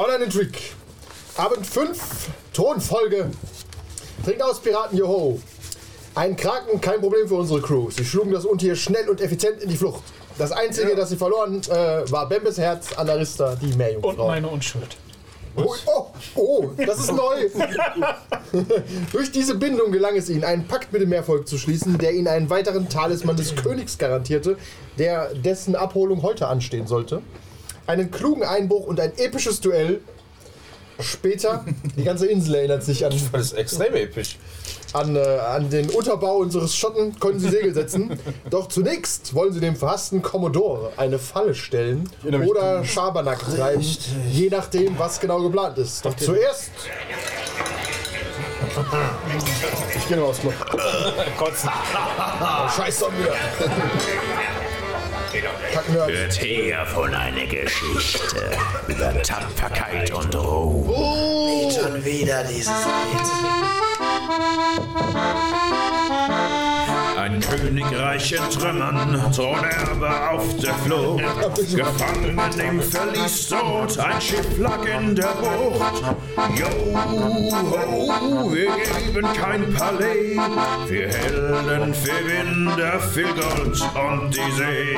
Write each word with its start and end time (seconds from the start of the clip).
Online 0.00 0.24
Intrigue. 0.24 0.58
Abend 1.36 1.66
5, 1.66 2.30
Tonfolge. 2.54 3.30
Trinkt 4.24 4.42
aus, 4.42 4.58
Piraten, 4.58 4.96
joho. 4.96 5.38
Ein 6.14 6.36
Kraken, 6.36 6.80
kein 6.80 7.02
Problem 7.02 7.28
für 7.28 7.34
unsere 7.34 7.60
Crew. 7.60 7.90
Sie 7.90 8.06
schlugen 8.06 8.32
das 8.32 8.46
Untier 8.46 8.76
schnell 8.76 9.10
und 9.10 9.20
effizient 9.20 9.62
in 9.62 9.68
die 9.68 9.76
Flucht. 9.76 10.02
Das 10.38 10.52
Einzige, 10.52 10.96
das 10.96 11.10
sie 11.10 11.18
verloren, 11.18 11.60
äh, 11.68 12.10
war 12.10 12.26
Bembes 12.30 12.56
Herz, 12.56 12.94
Anarista, 12.94 13.56
die 13.56 13.66
Und 13.72 13.76
Meerjungfrau. 13.76 14.26
meine 14.28 14.48
Unschuld. 14.48 14.96
Oh, 15.54 15.74
oh, 15.84 16.06
oh, 16.34 16.70
das 16.78 17.00
ist 17.00 17.12
neu. 17.12 17.50
Durch 19.12 19.30
diese 19.30 19.56
Bindung 19.56 19.92
gelang 19.92 20.16
es 20.16 20.30
ihnen, 20.30 20.44
einen 20.44 20.66
Pakt 20.66 20.94
mit 20.94 21.02
dem 21.02 21.10
Meervolk 21.10 21.46
zu 21.46 21.58
schließen, 21.58 21.98
der 21.98 22.14
ihnen 22.14 22.28
einen 22.28 22.48
weiteren 22.48 22.88
Talisman 22.88 23.36
des 23.36 23.54
Königs 23.54 23.98
garantierte, 23.98 24.56
der 24.96 25.34
dessen 25.34 25.76
Abholung 25.76 26.22
heute 26.22 26.46
anstehen 26.46 26.86
sollte. 26.86 27.20
Einen 27.90 28.10
klugen 28.12 28.44
Einbruch 28.44 28.86
und 28.86 29.00
ein 29.00 29.10
episches 29.16 29.60
Duell. 29.60 30.00
Später, 31.00 31.64
die 31.96 32.04
ganze 32.04 32.28
Insel 32.28 32.54
erinnert 32.54 32.84
sich 32.84 33.04
an, 33.04 33.12
Das 33.32 33.46
ist 33.46 33.52
extrem 33.54 33.96
episch. 33.96 34.38
an, 34.92 35.16
äh, 35.16 35.18
an 35.18 35.70
den 35.70 35.90
Unterbau 35.90 36.36
unseres 36.36 36.76
Schotten, 36.76 37.18
konnten 37.18 37.40
sie 37.40 37.48
Segel 37.48 37.74
setzen. 37.74 38.16
Doch 38.50 38.68
zunächst 38.68 39.34
wollen 39.34 39.52
sie 39.52 39.58
dem 39.58 39.74
verhassten 39.74 40.22
Commodore 40.22 40.92
eine 40.98 41.18
Falle 41.18 41.52
stellen 41.56 42.08
oder 42.46 42.84
Schabernack 42.84 43.40
treiben, 43.40 43.84
je 44.30 44.50
nachdem, 44.50 44.96
was 44.96 45.18
genau 45.18 45.42
geplant 45.42 45.76
ist. 45.78 46.04
Doch 46.04 46.14
zuerst 46.14 46.70
Ich 49.96 50.06
gehe 50.06 50.16
nochmal 50.16 50.30
aufs 50.30 50.40
Klo. 50.40 50.52
Kotzen. 51.36 51.70
Scheiß 52.76 53.00
doch 53.00 53.10
wieder. 53.18 53.34
Hört 55.32 56.42
her 56.42 56.84
von 56.86 57.14
einer 57.14 57.46
Geschichte 57.46 58.50
über 58.88 59.22
Tapferkeit 59.22 60.10
und 60.12 60.34
Ruhm. 60.34 60.88
Nicht 60.88 61.80
schon 61.80 62.04
wieder 62.04 62.42
dieses 62.42 62.66
Lied. 62.66 63.26
Ein 67.20 67.38
Königreich 67.38 68.32
in 68.32 68.50
Trümmern, 68.50 69.30
Thronerbe 69.30 70.30
auf 70.30 70.56
der 70.56 70.72
Flucht. 70.72 71.22
Gefangen 71.76 72.38
im 72.58 72.80
Verlies 72.80 73.46
dort, 73.50 73.98
ein 73.98 74.18
Schiff 74.22 74.58
lag 74.58 74.82
in 74.86 75.14
der 75.14 75.34
Bucht. 75.38 76.02
Yo, 76.56 76.66
ho, 76.96 78.50
wir 78.50 78.70
geben 78.70 79.28
kein 79.34 79.70
Palais. 79.74 80.34
Wir 80.88 81.08
Helden, 81.08 81.92
für 81.92 82.26
Winder, 82.26 82.98
viel 83.00 83.24
Gold 83.24 83.82
und 83.94 84.34
die 84.34 84.52
See. 84.56 84.96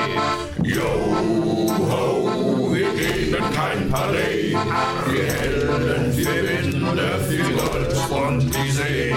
Yo, 0.63 1.17
ho, 1.91 2.71
wir 2.73 2.89
geben 2.93 3.45
kein 3.53 3.91
Palais. 3.91 4.55
Wir 5.11 5.25
Helden, 5.25 6.13
für 6.13 6.73
Winder, 6.73 7.19
viel 7.29 7.53
Gold 7.57 7.97
und 8.11 8.55
die 8.55 8.71
See. 8.71 9.13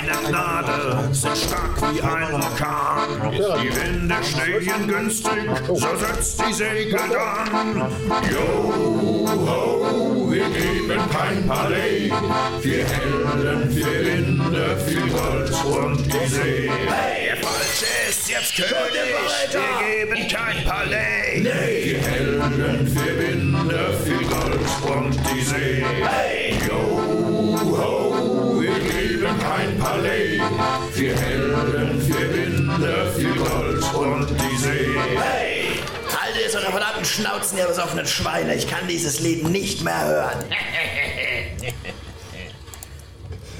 Keine 0.00 0.28
Gnade, 0.28 1.08
sind 1.12 1.36
stark 1.36 1.76
wie 1.92 2.00
ein 2.00 2.32
Orkan. 2.32 3.32
Die 3.32 3.70
Winde 3.76 4.14
stehen 4.22 4.88
günstig, 4.88 5.42
so 5.66 5.96
setzt 5.96 6.40
die 6.40 6.52
Segel 6.54 6.98
an. 6.98 7.92
Yo, 8.30 8.72
ho, 9.26 10.30
wir 10.30 10.48
geben 10.48 11.02
kein 11.12 11.46
Palais. 11.46 12.10
Wir 12.62 12.84
Helden, 12.86 13.76
wir 13.76 14.06
Winde, 14.06 14.76
viel 14.86 15.06
Gold 15.10 15.52
und 15.66 16.06
die 16.06 16.26
See. 16.28 16.70
Der 17.26 17.36
Falsche 17.36 17.86
ist 18.08 18.30
jetzt 18.30 18.56
König, 18.56 18.70
wir 19.52 19.60
geben 19.86 20.28
kein 20.28 20.64
Palais. 20.64 21.44
Wir 21.44 21.98
Helden, 22.00 22.94
wir 22.94 23.18
Winde, 23.18 23.94
viel 24.02 24.26
Gold 24.26 24.96
und 24.96 25.14
die 25.30 25.42
See. 25.42 25.84
Yo, 26.66 26.80
ho, 27.76 28.09
wir 28.92 29.08
geben 29.08 29.38
kein 29.38 29.78
Palais. 29.78 30.40
Wir 30.94 31.16
Helden, 31.16 32.08
wir 32.08 32.34
Winde, 32.34 33.12
viel 33.16 33.34
Gold 33.34 33.94
und 33.94 34.28
die 34.30 34.56
See. 34.56 34.96
Haltet 36.20 36.54
eure 36.56 36.72
verdammten 36.72 37.04
Schnauzen, 37.04 37.58
ihr 37.58 37.66
besoffenen 37.66 38.06
Schweine. 38.06 38.54
Ich 38.54 38.68
kann 38.68 38.86
dieses 38.88 39.20
Lied 39.20 39.48
nicht 39.48 39.82
mehr 39.82 40.06
hören. 40.06 40.44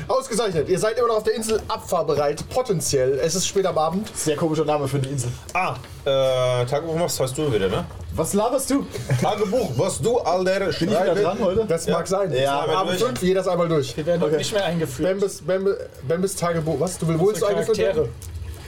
Ausgezeichnet. 0.09 0.69
Ihr 0.69 0.79
seid 0.79 0.99
immer 0.99 1.09
noch 1.09 1.19
auf 1.19 1.23
der 1.23 1.35
Insel 1.35 1.63
abfahrbereit. 1.69 2.49
Potenziell. 2.49 3.21
Es 3.23 3.37
ist 3.37 3.47
spät 3.47 3.65
am 3.65 3.79
Abend. 3.79 4.11
Sehr 4.17 4.35
komischer 4.37 4.65
Name 4.65 4.89
für 4.89 4.99
die 4.99 5.09
Insel. 5.09 5.31
Ah, 5.53 5.77
äh, 6.05 6.67
Tagebuch 6.67 6.97
machst 6.97 7.21
hast 7.21 7.39
du 7.39 7.53
wieder, 7.53 7.69
ne? 7.69 7.85
Was 8.21 8.35
laberst 8.35 8.69
du? 8.69 8.85
Tagebuch, 9.19 9.71
was 9.79 9.99
du, 9.99 10.19
Alter, 10.19 10.67
Bin 10.67 10.73
ich 10.73 10.83
wieder 10.83 11.15
dran 11.15 11.39
heute? 11.41 11.65
Das 11.67 11.89
mag 11.89 12.07
sein. 12.07 12.31
Ja, 12.35 12.67
Abend 12.67 13.01
durch. 13.01 13.03
5, 13.03 13.23
jedes 13.23 13.49
einmal 13.49 13.67
durch. 13.67 13.97
Wir 13.97 14.05
werden 14.05 14.21
heute 14.21 14.37
nicht 14.37 14.53
mehr 14.53 14.67
eingeführt. 14.67 15.09
Bembes, 15.09 15.41
Bembe, 15.41 15.89
Bembes 16.07 16.37
Tagebuch. 16.37 16.79
Was? 16.79 16.99
Du 16.99 17.09
willst 17.09 17.23
Unsere 17.23 17.49
eingeführt 17.49 17.79
werden? 17.79 18.09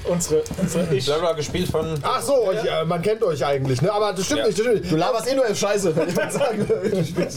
Unsere, 0.04 0.42
unsere 0.60 0.94
Ich. 0.94 1.04
Selber 1.04 1.34
gespielt 1.34 1.68
von. 1.70 1.94
Ach 2.02 2.20
so, 2.20 2.34
euch, 2.48 2.64
äh, 2.64 2.84
man 2.84 3.00
kennt 3.02 3.22
euch 3.22 3.44
eigentlich, 3.44 3.80
ne? 3.82 3.92
Aber 3.92 4.12
das 4.12 4.24
stimmt 4.24 4.40
Ja. 4.40 4.46
nicht, 4.46 4.58
das 4.58 4.64
stimmt 4.66 4.80
nicht. 4.82 4.92
Du 4.92 4.96
laberst 4.96 5.28
eh 5.30 5.34
nur 5.34 5.46
elf 5.46 5.58
Scheiße, 5.58 5.94
wenn 5.94 6.08
ich 6.08 6.16
mal 6.16 6.30
sagen 6.30 6.66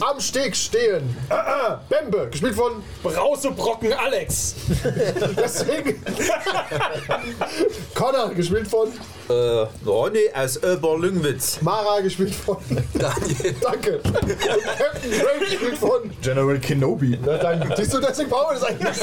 Am 0.00 0.20
Steg 0.20 0.56
stehen. 0.56 1.16
Ah, 1.28 1.34
ah, 1.68 1.80
Bembe, 1.88 2.28
gespielt 2.30 2.54
von. 2.54 2.82
Brausebrocken 3.02 3.92
Alex. 3.92 4.54
Deswegen. 5.36 6.02
Connor, 7.94 8.30
gespielt 8.34 8.68
von. 8.68 8.88
Äh, 9.28 9.66
Ronny 9.84 10.30
aus 10.34 10.62
Oberlüngwitz. 10.62 11.58
Mara, 11.60 12.00
gespielt 12.00 12.34
von. 12.34 12.58
Daniel. 12.94 13.54
Danke. 13.60 13.96
Und 14.04 14.14
Captain 14.14 15.10
Drake, 15.10 15.38
gespielt 15.40 15.78
von. 15.78 16.10
General 16.22 16.58
Kenobi. 16.58 17.18
Na, 17.24 17.36
danke. 17.36 17.74
Siehst 17.76 17.94
du, 17.94 18.00
deswegen 18.00 18.30
brauchen 18.30 18.54
wir 18.54 18.60
das 18.60 18.64
eigentlich. 18.68 18.98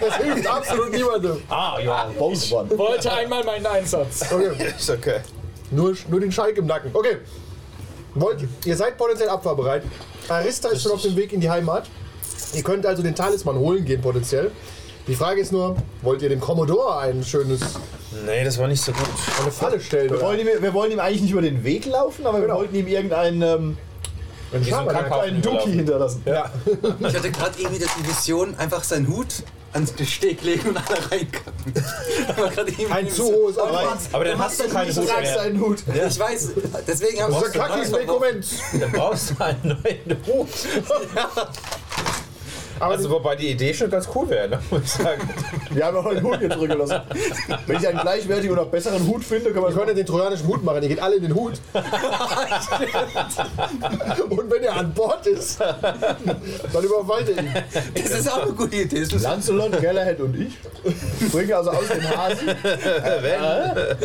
Das 0.00 0.16
hilft 0.16 0.46
absolut 0.46 0.92
niemandem. 0.92 1.42
Ah, 1.48 1.78
ja. 1.82 2.08
Both 2.18 2.52
one. 2.52 2.68
Wollte 3.04 3.16
einmal 3.18 3.44
meinen 3.44 3.66
Einsatz. 3.66 4.22
Okay. 4.32 4.72
Ist 4.78 4.90
okay. 4.90 5.20
Nur, 5.70 5.94
nur 6.08 6.20
den 6.20 6.32
Schalk 6.32 6.56
im 6.56 6.66
Nacken. 6.66 6.90
Okay. 6.94 7.18
Wollt, 8.14 8.46
ihr 8.64 8.76
seid 8.76 8.96
potenziell 8.96 9.28
abfahrbereit. 9.28 9.82
Arista 10.28 10.68
ist 10.68 10.82
schon 10.82 10.92
auf 10.92 11.02
dem 11.02 11.16
Weg 11.16 11.32
in 11.32 11.40
die 11.40 11.50
Heimat. 11.50 11.86
Ihr 12.54 12.62
könnt 12.62 12.86
also 12.86 13.02
den 13.02 13.14
Talisman 13.14 13.56
holen 13.56 13.84
gehen 13.84 14.00
potenziell. 14.00 14.52
Die 15.06 15.14
Frage 15.14 15.40
ist 15.40 15.52
nur, 15.52 15.76
wollt 16.02 16.22
ihr 16.22 16.28
dem 16.30 16.40
Commodore 16.40 16.98
ein 16.98 17.22
schönes, 17.24 17.60
Nee, 18.24 18.44
das 18.44 18.56
war 18.58 18.68
nicht 18.68 18.82
so 18.82 18.92
gut. 18.92 19.02
eine 19.42 19.50
Falle 19.50 19.80
stellen? 19.80 20.08
Wir 20.08 20.16
Oder 20.18 20.26
wollen, 20.28 20.40
ihm, 20.40 20.46
wir 20.60 20.72
wollen 20.72 20.92
ihm 20.92 21.00
eigentlich 21.00 21.22
nicht 21.22 21.32
über 21.32 21.42
den 21.42 21.62
Weg 21.64 21.84
laufen, 21.86 22.24
aber 22.26 22.40
Genau. 22.40 22.54
wir 22.54 22.58
wollten 22.60 22.74
ihm 22.76 22.86
irgendeinen 22.86 23.42
ähm, 23.42 23.76
einen? 24.52 24.64
Kackhaufen. 24.88 25.28
einen 25.28 25.42
Duki 25.42 25.72
hinterlassen. 25.72 26.22
Ja. 26.24 26.50
Ich 27.00 27.14
hatte 27.14 27.30
gerade 27.30 27.58
irgendwie 27.58 27.84
die 27.84 28.08
Vision, 28.08 28.54
einfach 28.56 28.84
seinen 28.84 29.08
Hut 29.08 29.42
ans 29.74 29.92
Steg 30.08 30.42
legen 30.42 30.70
und 30.70 30.76
alle 30.76 31.10
reinkacken. 31.10 31.74
Ein 32.92 33.10
zu 33.10 33.24
hohes 33.24 33.58
Aufwand. 33.58 34.00
Aber 34.12 34.24
dann 34.24 34.38
hast 34.38 34.60
du 34.60 34.68
keine 34.68 34.92
Du 34.92 35.00
Hut 35.02 35.08
tragst 35.08 35.32
mehr. 35.34 35.40
einen 35.42 35.60
Hut. 35.60 35.78
Ich 36.08 36.18
weiß, 36.18 36.50
deswegen 36.86 37.22
habe 37.22 37.32
Das 37.32 37.42
ich 37.42 37.48
ist 37.48 37.54
ein 37.54 37.60
kackiges 37.68 37.90
Dokument. 37.90 38.46
Dann 38.80 38.92
brauchst 38.92 39.30
du 39.30 39.44
einen 39.44 39.60
neuen 39.82 40.26
Hut. 40.26 40.48
Aber 41.16 41.50
Also, 42.80 43.10
wobei 43.10 43.36
die 43.36 43.50
Idee 43.50 43.72
schon 43.72 43.90
ganz 43.90 44.08
cool 44.14 44.28
wäre, 44.28 44.48
ne? 44.48 44.58
muss 44.70 44.82
ich 44.82 44.90
sagen. 44.90 45.28
Wir 45.70 45.86
haben 45.86 45.94
noch 45.94 46.06
einen 46.06 46.22
Hut 46.22 46.38
hier 46.38 46.50
zurückgelassen. 46.50 47.00
Wenn 47.66 47.76
ich 47.76 47.88
einen 47.88 48.00
gleichwertigen 48.00 48.52
oder 48.52 48.64
besseren 48.66 49.06
Hut 49.06 49.24
finde, 49.24 49.50
können 49.52 49.64
wir 49.64 49.70
ihr 49.70 49.76
könnt 49.76 49.88
ja 49.88 49.94
den 49.94 50.06
trojanischen 50.06 50.46
Hut 50.46 50.62
machen. 50.62 50.82
Ihr 50.82 50.88
geht 50.88 51.00
alle 51.00 51.16
in 51.16 51.22
den 51.22 51.34
Hut. 51.34 51.54
Und 54.28 54.50
wenn 54.50 54.62
er 54.62 54.76
an 54.76 54.92
Bord 54.92 55.26
ist, 55.26 55.60
dann 55.60 56.84
überfallt 56.84 57.28
ihr 57.28 57.38
ihn. 57.38 57.52
Das 57.94 58.10
ist 58.20 58.30
auch 58.30 58.42
eine 58.42 58.52
gute 58.52 58.76
Idee. 58.76 59.04
Lancelot, 59.04 59.80
Galahad 59.80 60.20
und 60.20 60.36
ich 60.38 60.58
bringen 61.30 61.52
also 61.52 61.70
aus 61.70 61.88
den 61.88 62.16
Hasen. 62.16 62.48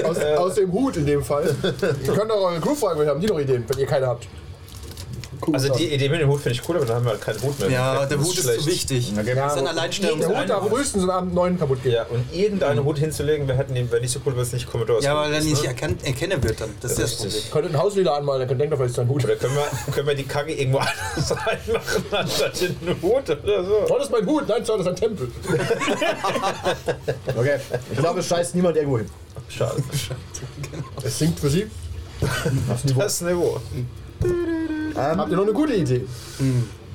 Aus, 0.04 0.18
aus 0.20 0.56
dem 0.56 0.72
Hut 0.72 0.98
in 0.98 1.06
dem 1.06 1.24
Fall. 1.24 1.56
Ihr 2.06 2.14
könnt 2.14 2.32
auch 2.32 2.42
eure 2.42 2.60
Crew 2.60 2.76
fragen, 2.76 2.96
vielleicht 2.96 3.12
haben 3.12 3.22
die 3.22 3.28
noch 3.28 3.40
Ideen, 3.40 3.64
wenn 3.68 3.78
ihr 3.80 3.86
keine 3.86 4.08
habt. 4.08 4.28
Also, 5.52 5.74
die 5.74 5.94
Idee 5.94 6.10
mit 6.10 6.22
dem 6.22 6.30
Hut 6.30 6.42
finde 6.42 6.60
ich 6.60 6.68
cool, 6.70 6.78
aber 6.78 6.86
dann 6.86 6.98
haben 6.98 7.06
wir 7.06 7.12
halt 7.12 7.22
keinen 7.22 7.42
Hut 7.42 7.60
mehr. 7.60 7.70
ja, 7.70 8.00
Das 8.00 8.10
der 8.10 8.20
Hut 8.20 8.38
ist 8.38 8.44
schlecht. 8.44 8.62
zu 8.62 8.66
wichtig. 8.68 9.14
Okay. 9.18 9.34
Das 9.36 9.54
ist 9.54 9.60
ein 9.60 9.68
Alleinstellungsmerkmal. 9.68 10.46
Der 10.48 10.56
Hut 10.58 10.64
darf 10.64 10.70
frühestens 10.72 11.04
am 11.04 11.10
Abend 11.10 11.34
neun 11.34 11.58
kaputt 11.60 11.82
gehen. 11.84 11.94
Ja, 11.94 12.06
und 12.10 12.26
irgendeinen 12.34 12.84
Hut 12.84 12.98
hinzulegen, 13.00 13.48
wir 13.48 13.56
hätten 13.56 13.76
ihn, 13.76 13.90
wäre 13.92 14.02
nicht 14.02 14.12
so 14.12 14.20
cool, 14.26 14.34
wenn 14.36 14.44
es 14.44 14.52
nicht 14.54 14.70
Commodore 14.70 15.02
Ja, 15.02 15.16
weil 15.16 15.32
er 15.34 15.40
ist, 15.40 15.46
nicht 15.46 15.62
ne? 15.62 15.68
erkannt, 15.70 16.04
erkennen 16.06 16.44
wird 16.44 16.62
dann. 16.62 16.70
Das 16.82 16.92
ist 16.92 17.00
das 17.02 17.16
Problem. 17.16 17.42
Könnt 17.52 17.66
ihr 17.66 17.70
ein 17.72 17.82
Haus 17.82 17.96
wieder 17.96 18.16
anmalen, 18.16 18.48
dann 18.48 18.58
denkt 18.58 18.74
doch, 18.74 18.78
vielleicht 18.78 18.94
ist 18.94 19.00
ein 19.00 19.08
Hut. 19.08 19.24
Oder 19.24 19.36
können 19.36 19.56
wir, 19.56 19.94
können 19.94 20.08
wir 20.08 20.16
die 20.16 20.24
Kacke 20.26 20.54
irgendwo 20.54 20.78
anders 20.80 21.32
reinmachen, 21.32 22.04
anstatt 22.12 22.62
in 22.62 22.76
den 22.86 23.02
Hut 23.02 23.30
oder 23.30 23.64
so? 23.66 23.86
Das 23.88 24.04
ist 24.06 24.12
mein 24.12 24.26
Hut. 24.26 24.48
Nein, 24.48 24.64
das 24.66 24.80
ist 24.80 24.88
ein 24.88 24.96
Tempel. 24.96 25.32
Okay, 27.36 27.58
ich 27.92 27.98
glaube, 27.98 28.20
es 28.20 28.28
scheißt 28.28 28.56
niemand 28.56 28.76
irgendwo 28.76 28.98
hin. 28.98 29.10
Schade. 29.48 29.82
Es 31.04 31.18
singt 31.20 31.40
für 31.40 31.50
sie. 31.50 31.68
Das 32.98 33.22
Niveau. 33.22 33.60
Habt 35.00 35.30
ihr 35.32 35.38
noch 35.38 35.44
eine 35.44 35.54
gute 35.54 35.74
Idee? 35.74 36.06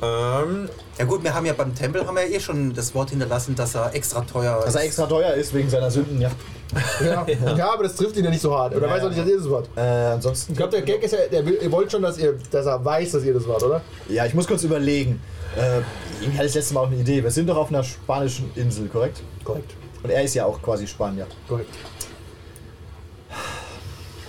Ähm, 0.03 0.69
Ja 0.99 1.05
gut, 1.05 1.23
wir 1.23 1.35
haben 1.35 1.47
ja 1.47 1.53
beim 1.53 1.75
Tempel 1.75 2.07
haben 2.07 2.17
wir 2.17 2.29
ja 2.29 2.37
eh 2.37 2.41
schon 2.41 2.73
das 2.75 2.95
Wort 2.95 3.11
hinterlassen, 3.11 3.55
dass 3.55 3.75
er 3.75 3.95
extra 3.95 4.21
teuer 4.21 4.59
ist. 4.59 4.67
Dass 4.67 4.75
er 4.75 4.83
extra 4.85 5.07
teuer 5.07 5.35
ist 5.35 5.55
wegen 5.55 5.69
seiner 5.71 5.91
Sünden, 5.91 6.21
ja. 6.21 6.31
Ja. 7.05 7.25
ja, 7.57 7.73
aber 7.73 7.85
das 7.85 7.95
trifft 7.95 8.17
ihn 8.17 8.25
ja 8.25 8.31
nicht 8.31 8.41
so 8.43 8.57
hart. 8.57 8.75
Oder 8.75 8.89
Ja, 8.89 8.95
weiß 8.95 9.05
auch 9.05 9.09
nicht, 9.09 9.21
dass 9.21 9.29
ihr 9.29 9.39
das 9.39 9.51
wart. 9.51 9.69
Äh, 9.77 9.81
ansonsten. 9.81 10.53
Ich 10.53 10.59
glaube, 10.59 10.73
der 10.73 10.83
Gag 10.83 11.03
ist 11.03 11.13
ja, 11.13 11.19
der 11.31 11.47
will, 11.47 11.59
ihr 11.63 11.71
wollt 11.71 11.91
schon, 11.93 12.03
dass, 12.03 12.19
ihr, 12.19 12.35
dass 12.51 12.67
er 12.67 12.85
weiß, 12.85 13.13
dass 13.13 13.23
ihr 13.25 13.33
das 13.35 13.47
wart, 13.47 13.63
oder? 13.63 13.81
Ja, 14.09 14.27
ich 14.27 14.35
muss 14.35 14.47
kurz 14.47 14.65
überlegen. 14.65 15.21
Äh, 15.57 15.81
irgendwie 16.21 16.37
hatte 16.39 16.49
ich 16.49 16.55
letztes 16.55 16.73
Mal 16.73 16.81
auch 16.81 16.89
eine 16.89 16.97
Idee. 16.97 17.23
Wir 17.23 17.31
sind 17.31 17.49
doch 17.49 17.57
auf 17.57 17.69
einer 17.69 17.85
spanischen 17.85 18.51
Insel, 18.57 18.89
korrekt? 18.89 19.23
Korrekt. 19.45 19.73
Und 20.03 20.11
er 20.11 20.23
ist 20.23 20.35
ja 20.35 20.45
auch 20.47 20.61
quasi 20.61 20.87
Spanier. 20.87 21.27
Korrekt. 21.49 21.71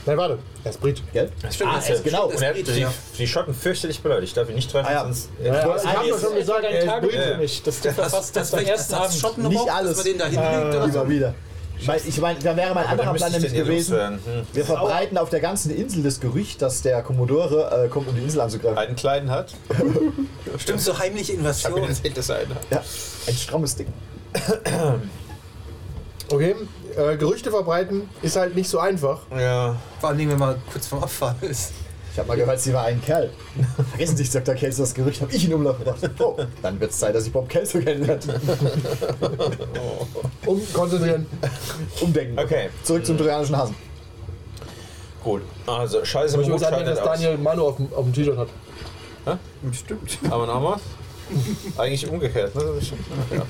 Nein, 0.05 0.17
warte. 0.17 0.37
Er 0.63 0.69
ist 0.71 0.79
Brit. 0.81 1.01
Gell? 1.13 1.31
stimmt, 1.51 1.71
Ah, 1.71 1.75
das 1.77 1.85
er 1.89 1.93
ist 1.95 1.99
ist 1.99 2.03
genau. 2.05 2.31
Hat 2.31 2.53
Brite, 2.53 2.71
die, 2.73 2.79
ja. 2.81 2.93
die 3.17 3.27
Schotten 3.27 3.53
fürchterlich 3.53 4.01
beleidigt. 4.01 4.37
Darf 4.37 4.49
ich 4.49 4.55
nicht 4.55 4.69
treffen, 4.71 4.87
Ah, 4.87 4.93
ja. 4.93 5.03
sonst. 5.03 5.29
Ja, 5.43 5.45
ja, 5.45 5.59
ich 5.59 5.63
habe 5.65 5.73
Ah, 5.79 5.93
doch 6.09 6.19
schon 6.19 6.33
es 6.33 6.39
gesagt, 6.39 6.63
er 6.63 6.69
ein 6.69 6.75
ist 6.75 6.85
Tagebuch 6.85 7.11
Brit. 7.13 7.23
für 7.23 7.37
mich. 7.37 7.63
Das 7.63 7.81
dürfen 7.81 7.97
wir 7.97 8.03
fast 8.05 8.35
das 8.35 8.51
beim 8.51 8.65
ersten 8.65 8.93
Abend. 8.93 9.13
Schotten 9.15 9.47
Nicht 9.47 9.69
alles. 9.71 9.97
Dass 9.97 10.05
man 10.05 10.05
den 10.05 10.17
da 10.19 10.25
hinlegt 10.25 10.75
oder 10.75 10.89
so. 10.91 10.99
Immer 11.01 11.09
wieder. 11.09 11.33
Ich 11.77 11.87
meine, 11.87 12.01
ich 12.07 12.21
mein, 12.21 12.37
da 12.41 12.55
wäre 12.55 12.73
mein 12.73 12.85
anderer 12.85 13.13
Plan 13.15 13.31
nämlich 13.33 13.53
gewesen. 13.53 13.97
Hm. 13.99 14.19
Wir 14.53 14.63
verbreiten 14.63 15.17
auf 15.17 15.29
der 15.29 15.41
ganzen 15.41 15.75
Insel 15.75 16.03
das 16.03 16.21
Gerücht, 16.21 16.61
dass 16.61 16.81
der 16.83 17.01
Commodore 17.03 17.85
äh, 17.85 17.89
kommt, 17.89 18.07
um 18.07 18.15
die 18.15 18.21
Insel 18.21 18.39
anzugreifen. 18.41 18.77
Einen 18.77 18.95
kleinen 18.95 19.29
hat. 19.29 19.53
Stimmt, 20.57 20.79
so 20.81 20.97
heimliche 20.97 21.33
Ich 21.33 21.39
habe 21.39 21.47
Invasion. 21.49 21.83
erzählt, 21.83 22.17
dass 22.17 22.29
er 22.29 22.37
einen 22.37 22.51
hat. 22.55 22.61
Ja, 22.71 22.83
ein 23.27 23.33
strammes 23.35 23.75
Ding. 23.75 23.87
Okay, 26.31 26.55
äh, 26.97 27.17
Gerüchte 27.17 27.51
verbreiten 27.51 28.09
ist 28.21 28.35
halt 28.35 28.55
nicht 28.55 28.69
so 28.69 28.79
einfach. 28.79 29.21
Ja. 29.37 29.75
Vor 29.99 30.09
allem, 30.09 30.29
wenn 30.29 30.39
man 30.39 30.55
kurz 30.71 30.87
vorm 30.87 31.03
Abfahren 31.03 31.37
ist. 31.41 31.73
Ich 32.11 32.19
habe 32.19 32.29
mal 32.29 32.37
gehört, 32.37 32.61
sie 32.61 32.73
war 32.73 32.85
ein 32.85 33.01
Kerl. 33.03 33.29
Vergessen 33.89 34.15
Sie, 34.15 34.23
Dr. 34.23 34.55
Kelso, 34.55 34.83
das 34.83 34.93
Gerücht 34.93 35.19
habe 35.21 35.33
ich 35.33 35.43
in 35.45 35.53
Umlauf 35.53 35.77
gebracht. 35.77 35.99
Oh, 36.19 36.37
dann 36.61 36.79
wird 36.79 36.91
es 36.91 36.99
Zeit, 36.99 37.13
dass 37.13 37.27
ich 37.27 37.33
Bob 37.33 37.49
Kelso 37.49 37.79
kennenlerne. 37.79 38.21
Um 40.45 40.61
konzentrieren. 40.71 41.25
Umdenken. 41.99 42.39
Okay. 42.39 42.69
Zurück 42.83 43.05
zum 43.05 43.17
trojanischen 43.17 43.57
Hasen. 43.57 43.75
Gut. 45.25 45.41
Also, 45.67 46.05
scheiße, 46.05 46.39
Ich 46.39 46.47
Mut 46.47 46.51
muss 46.51 46.61
sagen, 46.61 46.85
dass. 46.85 47.03
Daniel 47.03 47.37
Manu 47.37 47.67
auf 47.67 47.75
dem, 47.77 47.91
auf 47.93 48.05
dem 48.05 48.13
T-Shirt 48.13 48.37
hat. 48.37 48.47
Stimmt. 49.73 50.17
Aber 50.29 50.45
nochmal. 50.45 50.77
Eigentlich 51.77 52.07
umgekehrt, 52.07 52.53
ne? 52.55 52.63
Das 52.75 52.85
stimmt. 52.87 53.05
Ja. 53.31 53.41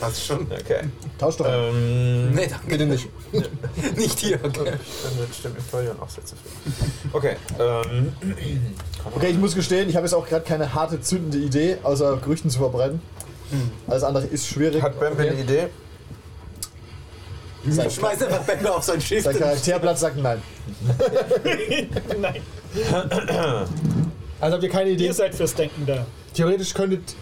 Das 0.00 0.24
schon. 0.24 0.42
Okay. 0.42 0.80
Tausch 1.18 1.36
doch. 1.36 1.46
ein. 1.46 1.52
Ähm, 1.52 2.34
Nee, 2.34 2.46
danke. 2.48 2.66
Bitte 2.66 2.86
nicht. 2.86 3.08
Nicht 3.96 4.18
hier, 4.20 4.38
okay. 4.42 4.64
dann 4.64 5.28
stimmt 5.36 5.54
mit 5.56 5.64
Feuer 5.64 5.94
auch 6.00 6.08
sehr 6.08 6.24
zufrieden. 6.24 6.72
Okay. 7.12 7.36
Ähm, 7.58 8.12
Okay, 9.14 9.28
ich 9.28 9.38
muss 9.38 9.54
gestehen, 9.54 9.88
ich 9.88 9.96
habe 9.96 10.06
jetzt 10.06 10.14
auch 10.14 10.26
gerade 10.26 10.44
keine 10.44 10.74
harte, 10.74 11.00
zündende 11.00 11.38
Idee, 11.38 11.78
außer 11.82 12.18
Gerüchten 12.18 12.50
zu 12.50 12.58
verbreiten. 12.58 13.00
Alles 13.86 14.02
andere 14.02 14.26
ist 14.26 14.46
schwierig. 14.46 14.82
hat 14.82 15.00
Bambi 15.00 15.28
eine 15.28 15.40
Idee? 15.40 15.68
Sein, 17.66 17.90
Schmeiß 17.90 18.22
einfach 18.22 18.44
Bänder 18.44 18.76
auf 18.76 18.82
sein 18.84 19.00
Schiff. 19.00 19.24
sein 19.24 19.36
Charakterblatt 19.36 19.98
sagt 19.98 20.16
nein. 20.16 20.40
Nein, 22.20 22.40
Also 24.40 24.54
habt 24.54 24.62
ihr 24.62 24.70
keine 24.70 24.90
Idee? 24.90 25.06
ihr 25.06 25.14
seid 25.14 25.34
fürs 25.34 25.54
Denken 25.54 25.84
da. 25.86 26.06
Theoretisch 26.34 26.72
könntet, 26.74 27.14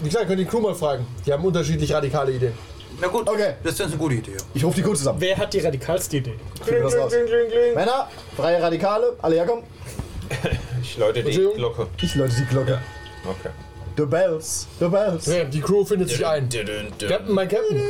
wie 0.00 0.06
gesagt, 0.08 0.26
könnt 0.26 0.38
ihr 0.40 0.44
die 0.44 0.50
Crew 0.50 0.60
mal 0.60 0.74
fragen. 0.74 1.06
Die 1.24 1.32
haben 1.32 1.44
unterschiedlich 1.44 1.92
radikale 1.92 2.32
Ideen. 2.32 2.52
Na 3.00 3.08
gut, 3.08 3.28
Okay. 3.28 3.54
das 3.62 3.74
ist 3.74 3.80
eine 3.82 3.96
gute 3.96 4.14
Idee. 4.16 4.36
Ich 4.54 4.64
rufe 4.64 4.76
die 4.76 4.82
Crew 4.82 4.94
zusammen. 4.94 5.20
Wer 5.20 5.36
hat 5.36 5.52
die 5.52 5.60
radikalste 5.60 6.16
Idee? 6.18 6.34
Kriegen 6.64 6.76
wir 6.76 6.82
das 6.84 6.96
raus. 6.96 7.12
Männer, 7.74 8.08
freie 8.36 8.62
Radikale, 8.62 9.14
alle 9.20 9.36
herkommen. 9.36 9.64
Ich 10.82 10.96
läute 10.96 11.14
die 11.22 11.26
Entschuldigung? 11.26 11.56
Glocke. 11.56 11.86
Ich 12.02 12.14
läute 12.14 12.34
die 12.36 12.44
Glocke. 12.46 12.78
Okay. 13.24 13.50
The 13.96 14.04
Bells, 14.06 14.66
the 14.80 14.86
Bells. 14.88 15.26
Ja, 15.26 15.44
die 15.44 15.60
Crew 15.60 15.84
findet 15.84 16.08
sich 16.08 16.26
ein. 16.26 16.48
Captain, 16.48 17.32
mein 17.32 17.48
Captain. 17.48 17.80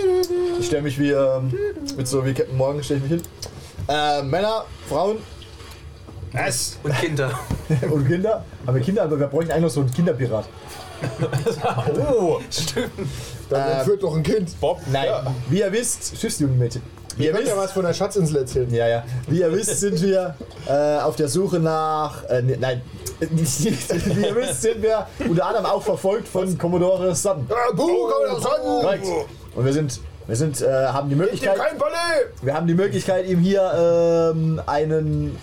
Ich 0.61 0.67
stelle 0.67 0.83
mich 0.83 0.99
wie, 0.99 1.11
ähm, 1.13 1.53
mit 1.97 2.07
so 2.07 2.25
wie 2.27 2.35
Captain 2.35 2.57
Morgan 2.59 2.83
stelle 2.85 3.01
ich 3.05 3.11
mich 3.11 3.21
hin. 3.21 3.29
Äh, 3.89 4.23
Männer, 4.23 4.65
Frauen 4.89 5.17
Was? 6.35 6.79
Und 6.83 6.95
Kinder. 6.99 7.31
und 7.91 8.07
Kinder. 8.07 8.45
Haben 8.67 8.75
wir 8.77 8.83
Kinder, 8.83 9.03
aber 9.05 9.19
wir 9.19 9.27
bräuchten 9.29 9.53
eigentlich 9.53 9.63
noch 9.65 9.71
so 9.71 9.81
einen 9.81 9.93
Kinderpirat. 9.93 10.45
Oh, 12.11 12.41
Dann 13.51 13.61
Äh, 13.61 13.73
entführt 13.79 14.03
doch 14.03 14.15
ein 14.17 14.23
Kind. 14.23 14.59
Bob. 14.61 14.81
Nein, 14.91 15.07
Ja. 15.07 15.23
wie 15.51 15.59
ihr 15.61 15.71
wisst, 15.73 16.17
Schiffsjugendmädchen. 16.19 16.83
Wie 17.17 17.25
Ihr 17.25 17.31
ihr 17.31 17.37
könnt 17.37 17.47
ja 17.49 17.57
was 17.57 17.73
von 17.73 17.85
der 17.85 17.93
Schatzinsel 17.95 18.39
erzählen. 18.39 18.73
ja, 18.73 18.89
ja. 18.89 19.05
Wie 19.29 19.41
ihr 19.41 19.53
wisst, 19.53 19.79
sind 19.81 20.01
wir 20.03 20.35
äh, 20.67 20.99
auf 21.01 21.17
der 21.17 21.29
Suche 21.29 21.61
nach. 21.61 22.25
Äh, 22.25 22.43
ne, 22.43 22.57
nein. 22.59 22.83
Wie 23.21 24.23
ihr 24.27 24.35
wisst, 24.35 24.63
sind 24.63 24.83
wir 24.83 25.07
unter 25.29 25.47
anderem 25.47 25.67
auch 25.67 25.83
verfolgt 25.83 26.27
von 26.27 26.57
Commodore 26.59 27.15
Sutton. 27.15 27.47
Ah, 27.51 27.73
buh, 27.75 28.09
komm, 28.09 28.35
das 28.37 28.45
Korrekt. 28.45 29.07
Und 29.55 29.65
wir 29.65 29.73
sind, 29.73 30.01
wir 30.27 30.37
sind, 30.37 30.61
äh, 30.63 30.87
haben 30.87 31.09
die 31.09 31.15
Möglichkeit, 31.17 31.57
wir 32.43 32.55
haben 32.55 32.67
die 32.67 32.75
Möglichkeit, 32.75 33.27
ihm 33.29 33.41
hier 33.41 34.33
ähm, 34.35 34.61
einen 34.67 35.37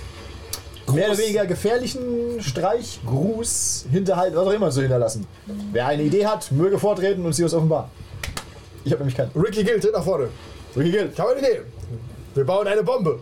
mehr 0.93 1.09
oder 1.09 1.17
weniger 1.17 1.45
gefährlichen 1.45 2.41
Streich, 2.41 2.99
Gruß, 3.05 3.85
Hinterhalt, 3.91 4.35
was 4.35 4.47
auch 4.47 4.51
immer 4.51 4.69
zu 4.71 4.81
hinterlassen. 4.81 5.27
Wer 5.71 5.87
eine 5.87 6.03
Idee 6.03 6.25
hat, 6.25 6.51
möge 6.51 6.77
vortreten 6.79 7.25
und 7.25 7.33
sie 7.33 7.43
uns 7.43 7.53
offenbaren. 7.53 7.89
Ich 8.83 8.91
habe 8.91 9.01
nämlich 9.03 9.15
keinen. 9.15 9.31
Ricky 9.35 9.63
Gill, 9.63 9.79
tritt 9.79 9.93
nach 9.93 10.03
vorne. 10.03 10.29
Viel 10.73 10.91
Geld. 10.91 11.11
Ich 11.13 11.19
habe 11.19 11.31
eine 11.31 11.39
Idee. 11.39 11.61
Wir 12.33 12.45
bauen 12.45 12.65
eine 12.67 12.81
Bombe. 12.83 13.19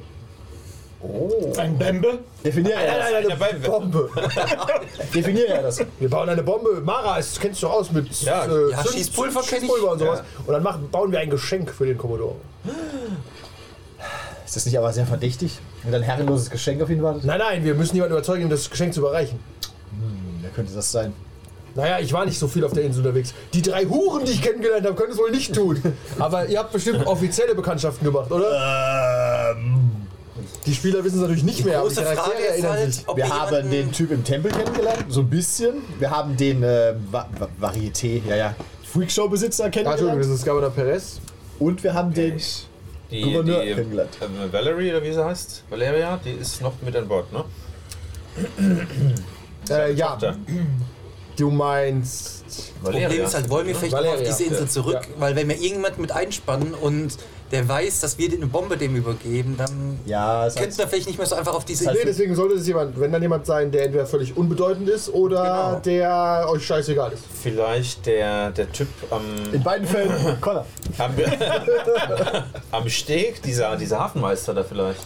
Ein 1.57 1.77
Bembe? 1.77 2.19
Definiere 2.43 2.75
Nein, 2.75 2.85
er 2.87 3.11
nein, 3.21 3.25
dabei 3.29 3.49
eine 3.51 3.61
wäre. 3.63 3.71
Bombe. 3.71 4.09
das. 4.15 5.09
Definiere 5.15 5.47
er 5.47 5.63
das. 5.63 5.79
Wir 5.99 6.09
bauen 6.09 6.27
eine 6.29 6.43
Bombe. 6.43 6.81
Mara, 6.83 7.17
es 7.19 7.39
kennst 7.39 7.63
du 7.63 7.67
doch 7.67 7.73
aus 7.75 7.91
mit 7.91 8.09
Ja. 8.21 8.45
äh, 8.45 8.71
Ja, 8.71 8.81
Zünd- 8.81 8.93
Schießpulver 8.93 9.39
ich. 9.41 9.49
Schießpulver 9.49 9.91
und 9.93 9.99
sowas. 9.99 10.19
Ja. 10.19 10.25
Und 10.45 10.53
dann 10.53 10.63
machen, 10.63 10.89
bauen 10.91 11.11
wir 11.11 11.19
ein 11.19 11.29
Geschenk 11.29 11.71
für 11.71 11.85
den 11.85 11.97
Commodore. 11.97 12.35
Ist 14.45 14.55
das 14.55 14.65
nicht 14.65 14.77
aber 14.77 14.91
sehr 14.91 15.05
verdächtig? 15.05 15.59
Wenn 15.83 15.93
ein 15.95 16.03
herrenloses 16.03 16.49
Geschenk 16.49 16.81
auf 16.81 16.89
ihn 16.89 17.01
wartet? 17.01 17.23
Nein, 17.23 17.39
nein, 17.39 17.63
wir 17.63 17.73
müssen 17.75 17.95
jemanden 17.95 18.15
überzeugen, 18.15 18.43
ihm 18.43 18.49
das 18.49 18.69
Geschenk 18.69 18.93
zu 18.93 18.99
überreichen. 18.99 19.39
Wer 20.41 20.49
könnte 20.51 20.73
das 20.73 20.91
sein? 20.91 21.13
Naja, 21.75 21.99
ich 21.99 22.11
war 22.11 22.25
nicht 22.25 22.37
so 22.39 22.47
viel 22.47 22.65
auf 22.65 22.73
der 22.73 22.83
Insel 22.83 23.05
unterwegs. 23.05 23.33
Die 23.53 23.61
drei 23.61 23.85
Huren, 23.85 24.25
die 24.25 24.31
ich 24.31 24.41
kennengelernt 24.41 24.85
habe, 24.85 24.95
können 24.95 25.11
es 25.13 25.17
wohl 25.17 25.31
nicht 25.31 25.53
tun. 25.53 25.81
Aber 26.17 26.47
ihr 26.47 26.59
habt 26.59 26.73
bestimmt 26.73 27.05
offizielle 27.05 27.55
Bekanntschaften 27.55 28.03
gemacht, 28.05 28.31
oder? 28.31 29.55
Die 30.65 30.73
Spieler 30.73 31.03
wissen 31.03 31.15
es 31.17 31.21
natürlich 31.21 31.43
nicht 31.43 31.63
mehr, 31.65 31.79
aber 31.79 31.89
die 31.89 31.95
Große 31.95 32.07
Frage 32.15 32.47
erinnern 32.47 32.71
halt, 32.71 32.93
sich. 32.93 33.07
ob 33.07 33.17
Wir 33.17 33.29
haben 33.29 33.69
den 33.69 33.91
Typ 33.91 34.11
im 34.11 34.23
Tempel 34.23 34.51
kennengelernt, 34.51 35.05
so 35.09 35.21
ein 35.21 35.29
bisschen. 35.29 35.75
Wir 35.99 36.09
haben 36.09 36.35
den 36.37 36.63
äh, 36.63 36.95
Va 37.11 37.27
Va 37.37 37.47
Varieté, 37.61 38.21
ja, 38.27 38.35
ja, 38.35 38.55
Freakshow-Besitzer 38.91 39.65
Ah, 39.65 39.67
Entschuldigung, 39.67 39.95
kennengelernt. 39.97 40.21
das 40.23 40.39
ist 40.39 40.45
Governor 40.45 40.69
Perez. 40.71 41.19
Und 41.59 41.83
wir 41.83 41.93
haben 41.93 42.13
den 42.13 42.39
Die, 43.11 43.21
Gouverneur 43.21 43.63
die 43.63 43.73
kennengelernt. 43.73 44.17
äh, 44.21 44.53
Valerie, 44.53 44.91
oder 44.91 45.03
wie 45.03 45.11
sie 45.11 45.25
heißt? 45.25 45.63
Valeria, 45.69 46.19
die 46.23 46.31
ist 46.31 46.61
noch 46.61 46.73
mit 46.81 46.95
an 46.95 47.07
Bord, 47.07 47.31
ne? 47.33 47.43
Äh, 49.69 49.93
ja, 49.93 50.09
Tochter. 50.11 50.37
Du 51.39 51.49
meinst. 51.51 52.43
Problem 52.83 53.23
ist 53.23 53.35
halt, 53.35 53.49
wollen 53.49 53.67
wir 53.67 53.75
vielleicht 53.75 53.93
Valeria. 53.93 54.15
auf 54.15 54.23
diese 54.23 54.43
Insel 54.45 54.67
zurück? 54.67 54.95
Ja. 55.01 55.01
Weil 55.21 55.35
wenn 55.35 55.47
wir 55.49 55.55
jemanden 55.55 56.01
mit 56.01 56.11
einspannen 56.11 56.73
und 56.73 57.17
der 57.51 57.67
weiß, 57.67 58.01
dass 58.01 58.17
wir 58.19 58.31
eine 58.31 58.45
Bombe 58.45 58.77
dem 58.77 58.95
übergeben, 58.95 59.55
dann 59.57 59.99
Ja, 60.05 60.45
es 60.45 60.53
könnten 60.55 60.77
wir 60.77 60.87
vielleicht 60.87 61.07
nicht 61.07 61.17
mehr 61.17 61.25
so 61.27 61.35
einfach 61.35 61.55
auf 61.55 61.65
diese 61.65 61.85
Nee, 61.85 61.91
Insel. 61.91 62.05
deswegen 62.05 62.35
sollte 62.35 62.55
es 62.55 62.67
jemand, 62.67 62.99
wenn 62.99 63.11
dann 63.11 63.21
jemand 63.23 63.45
sein, 63.47 63.71
der 63.71 63.85
entweder 63.85 64.05
völlig 64.05 64.37
unbedeutend 64.37 64.87
ist 64.87 65.09
oder 65.11 65.79
Genau. 65.79 65.79
der 65.79 66.45
euch 66.49 66.65
scheißegal 66.65 67.11
ist. 67.13 67.23
Vielleicht 67.41 68.05
der, 68.05 68.51
der 68.51 68.71
Typ 68.71 68.87
am, 69.09 69.21
in 69.51 69.63
beiden 69.63 69.87
Fällen 69.87 70.11
Connor. 70.41 70.65
am, 70.99 71.11
am 72.71 72.89
Steg, 72.89 73.41
dieser, 73.41 73.75
dieser 73.77 73.99
Hafenmeister 73.99 74.53
da 74.53 74.63
vielleicht. 74.63 75.01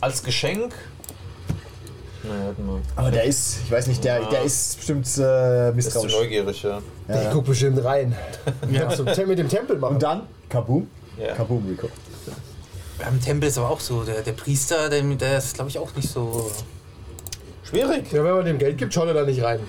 Als 0.00 0.22
Geschenk. 0.22 0.74
Mal. 2.24 2.80
Aber 2.96 3.10
der 3.10 3.24
ist, 3.24 3.58
ich 3.64 3.70
weiß 3.70 3.86
nicht, 3.86 4.02
der, 4.04 4.24
der 4.30 4.42
ist 4.42 4.76
bestimmt 4.76 5.06
äh, 5.06 5.06
Bist 5.06 5.18
du 5.18 5.72
misstrauisch. 5.74 6.12
neugierig, 6.12 6.62
ja? 6.62 6.80
Ja, 7.08 7.14
Ich 7.16 7.24
ja. 7.24 7.30
guck 7.32 7.44
bestimmt 7.44 7.84
rein. 7.84 8.16
Kannst 8.74 8.98
du 8.98 9.26
mit 9.26 9.38
dem 9.38 9.48
Tempel 9.48 9.78
machen. 9.78 9.94
Und 9.94 10.02
dann 10.02 10.22
Kaboom. 10.48 10.88
Ja. 11.18 11.34
Kaboom, 11.34 11.66
Rico. 11.68 11.88
Am 13.06 13.20
Tempel 13.20 13.48
ist 13.48 13.58
aber 13.58 13.70
auch 13.70 13.80
so, 13.80 14.04
der, 14.04 14.22
der 14.22 14.32
Priester, 14.32 14.88
der, 14.88 15.02
der 15.02 15.38
ist 15.38 15.54
glaube 15.54 15.68
ich 15.70 15.78
auch 15.78 15.94
nicht 15.94 16.08
so. 16.08 16.50
Schwierig. 17.64 18.10
Ja, 18.12 18.24
wenn 18.24 18.34
man 18.36 18.44
dem 18.44 18.58
Geld 18.58 18.78
gibt, 18.78 18.94
schaut 18.94 19.08
er 19.08 19.14
da 19.14 19.24
nicht 19.24 19.42
rein. 19.42 19.60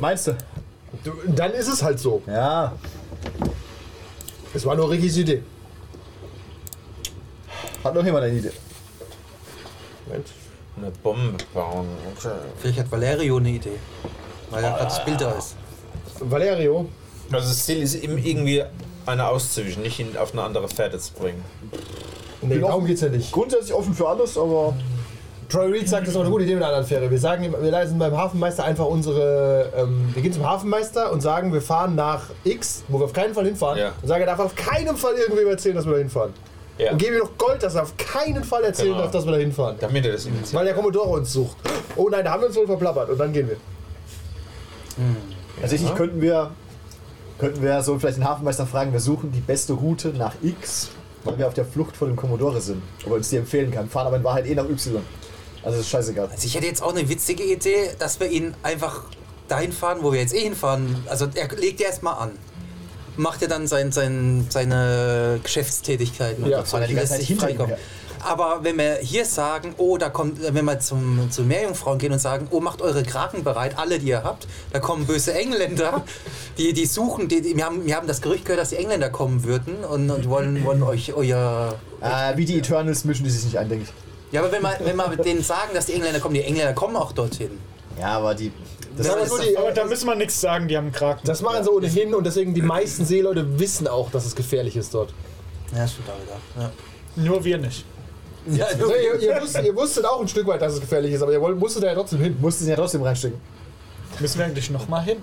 Meinst 0.00 0.26
du? 0.26 0.36
Du, 1.04 1.12
dann 1.26 1.52
ist 1.52 1.68
es 1.68 1.82
halt 1.82 1.98
so. 1.98 2.22
Ja. 2.26 2.72
Es 4.54 4.64
war 4.66 4.74
nur 4.74 4.90
Rickys 4.90 5.16
Idee. 5.18 5.42
Hat 7.84 7.94
noch 7.94 8.04
jemand 8.04 8.24
eine 8.24 8.38
Idee? 8.38 8.50
Moment. 10.06 10.26
Eine 10.80 10.90
Bombe 11.02 11.36
bauen. 11.54 11.86
Okay. 12.16 12.30
Vielleicht 12.60 12.78
hat 12.80 12.90
Valerio 12.92 13.36
eine 13.36 13.50
Idee. 13.50 13.70
Weil 14.50 14.64
er 14.64 14.70
gerade 14.70 14.84
das 14.84 15.04
Bild 15.04 15.20
da 15.20 15.32
ist. 15.32 15.56
Valerio, 16.20 16.86
Also 17.32 17.48
das 17.48 17.64
Ziel 17.64 17.82
ist 17.82 18.02
ihm 18.02 18.16
irgendwie 18.18 18.62
eine 19.06 19.26
auszuwischen, 19.28 19.82
nicht 19.82 19.98
ihn 19.98 20.16
auf 20.16 20.32
eine 20.32 20.42
andere 20.42 20.68
Fährte 20.68 20.98
zu 20.98 21.12
bringen. 21.14 21.42
nee, 22.42 22.58
darum 22.58 22.84
geht's 22.86 23.00
ja 23.00 23.08
nicht. 23.08 23.30
Grundsätzlich 23.32 23.72
offen 23.74 23.94
für 23.94 24.08
alles, 24.08 24.36
aber 24.38 24.74
Troy 25.48 25.66
Reed 25.70 25.88
sagt, 25.88 26.02
das 26.02 26.10
ist 26.10 26.16
auch 26.16 26.20
eine 26.22 26.30
gute 26.30 26.44
Idee 26.44 26.54
mit 26.54 26.62
einer 26.62 26.72
anderen 26.74 26.86
Fähre. 26.86 27.10
Wir 27.10 27.18
sagen, 27.18 27.42
ihm- 27.44 27.54
wir 27.58 27.70
leisten 27.70 27.98
beim 27.98 28.14
Hafenmeister 28.16 28.64
einfach 28.64 28.84
unsere. 28.86 29.72
Ähm, 29.76 30.10
wir 30.12 30.22
gehen 30.22 30.32
zum 30.32 30.46
Hafenmeister 30.46 31.10
und 31.10 31.22
sagen, 31.22 31.52
wir 31.54 31.62
fahren 31.62 31.94
nach 31.94 32.24
X, 32.44 32.84
wo 32.88 32.98
wir 32.98 33.06
auf 33.06 33.14
keinen 33.14 33.32
Fall 33.32 33.46
hinfahren. 33.46 33.78
Ja. 33.78 33.92
Und 34.02 34.08
sagen, 34.08 34.20
er 34.20 34.26
darf 34.26 34.40
auf 34.40 34.54
keinen 34.54 34.94
Fall 34.96 35.14
irgendwem 35.14 35.48
erzählen, 35.48 35.74
dass 35.76 35.86
wir 35.86 35.92
da 35.92 35.98
hinfahren. 36.00 36.34
Ja. 36.78 36.92
Und 36.92 36.98
geben 36.98 37.14
ihm 37.14 37.18
noch 37.20 37.36
Gold, 37.36 37.62
dass 37.62 37.74
er 37.74 37.82
auf 37.82 37.96
keinen 37.96 38.44
Fall 38.44 38.62
erzählen 38.64 38.90
Genau. 38.90 39.02
darf, 39.02 39.10
dass 39.10 39.24
wir 39.24 39.32
da 39.32 39.38
hinfahren. 39.38 39.76
Damit 39.80 40.06
er 40.06 40.12
das 40.12 40.26
initiiert. 40.26 40.54
Weil 40.54 40.64
der 40.64 40.74
Commodore 40.74 41.08
uns 41.10 41.32
sucht. 41.32 41.56
Oh 41.96 42.08
nein, 42.08 42.24
da 42.24 42.30
haben 42.32 42.40
wir 42.42 42.46
uns 42.48 42.56
wohl 42.56 42.66
verplappert 42.66 43.10
und 43.10 43.18
dann 43.18 43.32
gehen 43.32 43.48
wir. 43.48 43.56
Tatsächlich 45.60 45.94
könnten 45.94 46.20
wir, 46.20 46.50
könnten 47.38 47.62
wir 47.62 47.82
so 47.82 47.98
vielleicht 47.98 48.18
den 48.18 48.28
Hafenmeister 48.28 48.66
fragen, 48.66 48.92
wir 48.92 49.00
suchen 49.00 49.32
die 49.32 49.40
beste 49.40 49.72
Route 49.72 50.08
nach 50.08 50.34
X, 50.42 50.88
weil 51.24 51.38
wir 51.38 51.46
auf 51.46 51.54
der 51.54 51.64
Flucht 51.64 51.96
vor 51.96 52.08
dem 52.08 52.16
Commodore 52.16 52.60
sind. 52.60 52.82
Ob 53.04 53.10
er 53.12 53.16
uns 53.16 53.28
die 53.28 53.36
empfehlen 53.36 53.70
kann. 53.70 53.88
Fahren 53.88 54.06
aber 54.08 54.16
in 54.16 54.24
Wahrheit 54.24 54.46
eh 54.46 54.54
nach 54.54 54.68
Y. 54.68 55.02
Also 55.64 55.78
ist 55.80 55.88
scheißegal. 55.88 56.28
Also 56.32 56.46
ich 56.46 56.54
hätte 56.54 56.66
jetzt 56.66 56.82
auch 56.82 56.94
eine 56.94 57.08
witzige 57.08 57.42
Idee, 57.42 57.90
dass 57.98 58.20
wir 58.20 58.28
ihn 58.30 58.54
einfach 58.62 59.02
dahin 59.48 59.72
fahren, 59.72 59.98
wo 60.02 60.12
wir 60.12 60.20
jetzt 60.20 60.34
eh 60.34 60.40
hinfahren. 60.40 61.04
Also 61.08 61.26
er 61.34 61.48
legt 61.56 61.80
ja 61.80 61.86
erstmal 61.88 62.14
an. 62.14 62.30
Macht 63.18 63.42
ja 63.42 63.48
dann 63.48 63.66
sein, 63.66 63.92
sein, 63.92 64.46
seine 64.48 65.40
Geschäftstätigkeiten. 65.42 66.48
Ja, 66.48 66.60
und 66.60 66.66
so. 66.66 66.74
weil 66.74 66.82
er 66.82 66.88
die 66.88 66.94
ganze 66.94 67.10
Zeit 67.10 67.20
sich 67.20 67.28
hinter 67.28 67.50
ihm 67.50 67.56
freikommen. 67.56 67.76
Aber 68.20 68.60
wenn 68.62 68.76
wir 68.78 68.96
hier 68.96 69.24
sagen, 69.24 69.74
oh, 69.76 69.96
da 69.96 70.08
kommt, 70.08 70.42
wenn 70.42 70.64
wir 70.64 70.80
zum, 70.80 71.30
zu 71.30 71.42
Meerjungfrauen 71.42 71.98
gehen 71.98 72.12
und 72.12 72.18
sagen, 72.18 72.48
oh, 72.50 72.60
macht 72.60 72.82
eure 72.82 73.02
Kraken 73.02 73.44
bereit, 73.44 73.78
alle, 73.78 73.98
die 73.98 74.08
ihr 74.08 74.24
habt, 74.24 74.48
da 74.72 74.80
kommen 74.80 75.06
böse 75.06 75.34
Engländer, 75.34 76.04
die, 76.58 76.72
die 76.72 76.86
suchen, 76.86 77.28
die, 77.28 77.42
die, 77.42 77.56
wir, 77.56 77.64
haben, 77.64 77.86
wir 77.86 77.94
haben 77.94 78.06
das 78.06 78.20
Gerücht 78.20 78.44
gehört, 78.44 78.60
dass 78.60 78.70
die 78.70 78.76
Engländer 78.76 79.10
kommen 79.10 79.44
würden 79.44 79.84
und, 79.84 80.10
und 80.10 80.28
wollen, 80.28 80.64
wollen 80.64 80.82
euch 80.82 81.12
euer 81.14 81.78
Äh, 82.00 82.36
wie 82.36 82.44
die 82.44 82.58
Eternals 82.58 83.04
mischen 83.04 83.24
die 83.24 83.30
sich 83.30 83.44
nicht 83.44 83.58
ein, 83.58 83.68
denke 83.68 83.84
ich. 83.84 84.32
ja, 84.32 84.40
aber 84.40 84.52
wenn 84.52 84.62
wir, 84.62 84.76
wenn 84.80 84.96
wir 84.96 85.16
denen 85.16 85.42
sagen, 85.42 85.70
dass 85.74 85.86
die 85.86 85.94
Engländer 85.94 86.20
kommen, 86.20 86.34
die 86.34 86.42
Engländer 86.42 86.72
kommen 86.72 86.96
auch 86.96 87.12
dorthin. 87.12 87.50
Ja, 87.98 88.18
aber 88.18 88.34
die. 88.34 88.52
Das 89.06 89.28
so, 89.28 89.36
doch- 89.36 89.44
die, 89.44 89.56
Aber 89.56 89.72
da 89.72 89.84
müssen 89.84 90.06
wir 90.06 90.14
nichts 90.14 90.40
sagen, 90.40 90.68
die 90.68 90.76
haben 90.76 90.86
einen 90.86 90.92
Kraken. 90.92 91.20
das 91.26 91.42
machen 91.42 91.62
sie 91.64 91.70
ohnehin 91.70 92.14
und 92.14 92.24
deswegen 92.24 92.54
die 92.54 92.62
meisten 92.62 93.04
Seeleute 93.04 93.58
wissen 93.58 93.86
auch, 93.88 94.10
dass 94.10 94.26
es 94.26 94.34
gefährlich 94.34 94.76
ist 94.76 94.92
dort. 94.94 95.12
Ja, 95.74 95.86
stimmt 95.86 96.08
auch 96.10 96.14
wieder. 96.22 96.62
Ja. 96.64 96.70
Nur 97.16 97.44
wir 97.44 97.58
nicht. 97.58 97.84
Ja, 98.50 98.66
Also, 98.66 98.86
ihr, 98.94 99.20
ihr, 99.20 99.40
wusstet, 99.42 99.64
ihr 99.66 99.76
wusstet 99.76 100.04
auch 100.06 100.20
ein 100.20 100.28
Stück 100.28 100.46
weit, 100.46 100.62
dass 100.62 100.72
es 100.74 100.80
gefährlich 100.80 101.12
ist, 101.12 101.22
aber 101.22 101.32
ihr 101.32 101.40
wollt- 101.40 101.58
musstet 101.58 101.82
da 101.82 101.88
ja 101.88 101.94
trotzdem 101.94 102.20
hin. 102.20 102.36
mussten 102.40 102.64
sie 102.64 102.70
ja 102.70 102.76
trotzdem 102.76 103.02
reinstecken. 103.02 103.38
Müssen 104.20 104.38
wir 104.38 104.46
eigentlich 104.46 104.70
noch 104.70 104.88
mal 104.88 105.00
hin? 105.02 105.18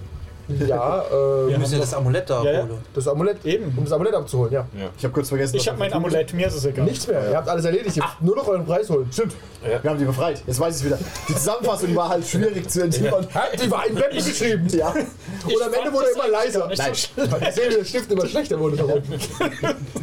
Ja, 0.47 1.01
äh, 1.03 1.47
wir 1.49 1.57
müssen 1.57 1.73
ja 1.73 1.79
das 1.79 1.93
Amulett 1.93 2.29
da 2.29 2.43
Ja, 2.43 2.51
ja. 2.51 2.59
abholen. 2.63 2.79
das 2.93 3.07
Amulett, 3.07 3.45
Eben. 3.45 3.73
um 3.77 3.83
das 3.83 3.91
Amulett 3.93 4.13
abzuholen, 4.13 4.53
ja. 4.53 4.67
Ich 4.97 5.03
habe 5.03 5.13
kurz 5.13 5.29
vergessen. 5.29 5.55
Ich 5.55 5.67
habe 5.67 5.77
mein 5.79 5.91
Amulett, 5.93 6.33
mir 6.33 6.47
ist 6.47 6.55
es 6.55 6.65
egal. 6.65 6.85
Nichts 6.85 7.07
mehr, 7.07 7.29
ihr 7.31 7.37
habt 7.37 7.49
alles 7.49 7.65
erledigt, 7.65 7.97
ihr 7.97 8.03
müsst 8.03 8.21
nur 8.21 8.35
noch 8.35 8.47
euren 8.47 8.65
Preis 8.65 8.89
holen. 8.89 9.07
Stimmt. 9.11 9.33
Wir 9.81 9.89
haben 9.89 9.97
die 9.99 10.05
befreit. 10.05 10.43
Jetzt 10.45 10.59
weiß 10.59 10.75
ich 10.75 10.81
es 10.81 10.85
wieder. 10.85 10.99
Die 11.27 11.33
Zusammenfassung 11.33 11.95
war 11.95 12.09
halt 12.09 12.27
schwierig 12.27 12.69
zu 12.69 12.83
entziffern. 12.83 13.27
Die 13.61 13.71
war 13.71 13.87
in 13.87 13.95
Wände 13.95 14.15
geschrieben. 14.17 14.67
Ja. 14.69 14.89
Und 14.89 15.61
am 15.63 15.73
Ende 15.73 15.91
wurde 15.93 16.07
er 16.07 16.13
immer 16.13 16.27
leiser. 16.31 16.69
Nein, 16.77 16.91
ich 16.93 17.09
sehe, 17.55 17.69
wie 17.69 17.75
der 17.75 17.85
Stift 17.85 18.11
immer 18.11 18.25
schlechter 18.27 18.59
wurde 18.59 18.77
da 18.77 18.83
unten. 18.83 19.13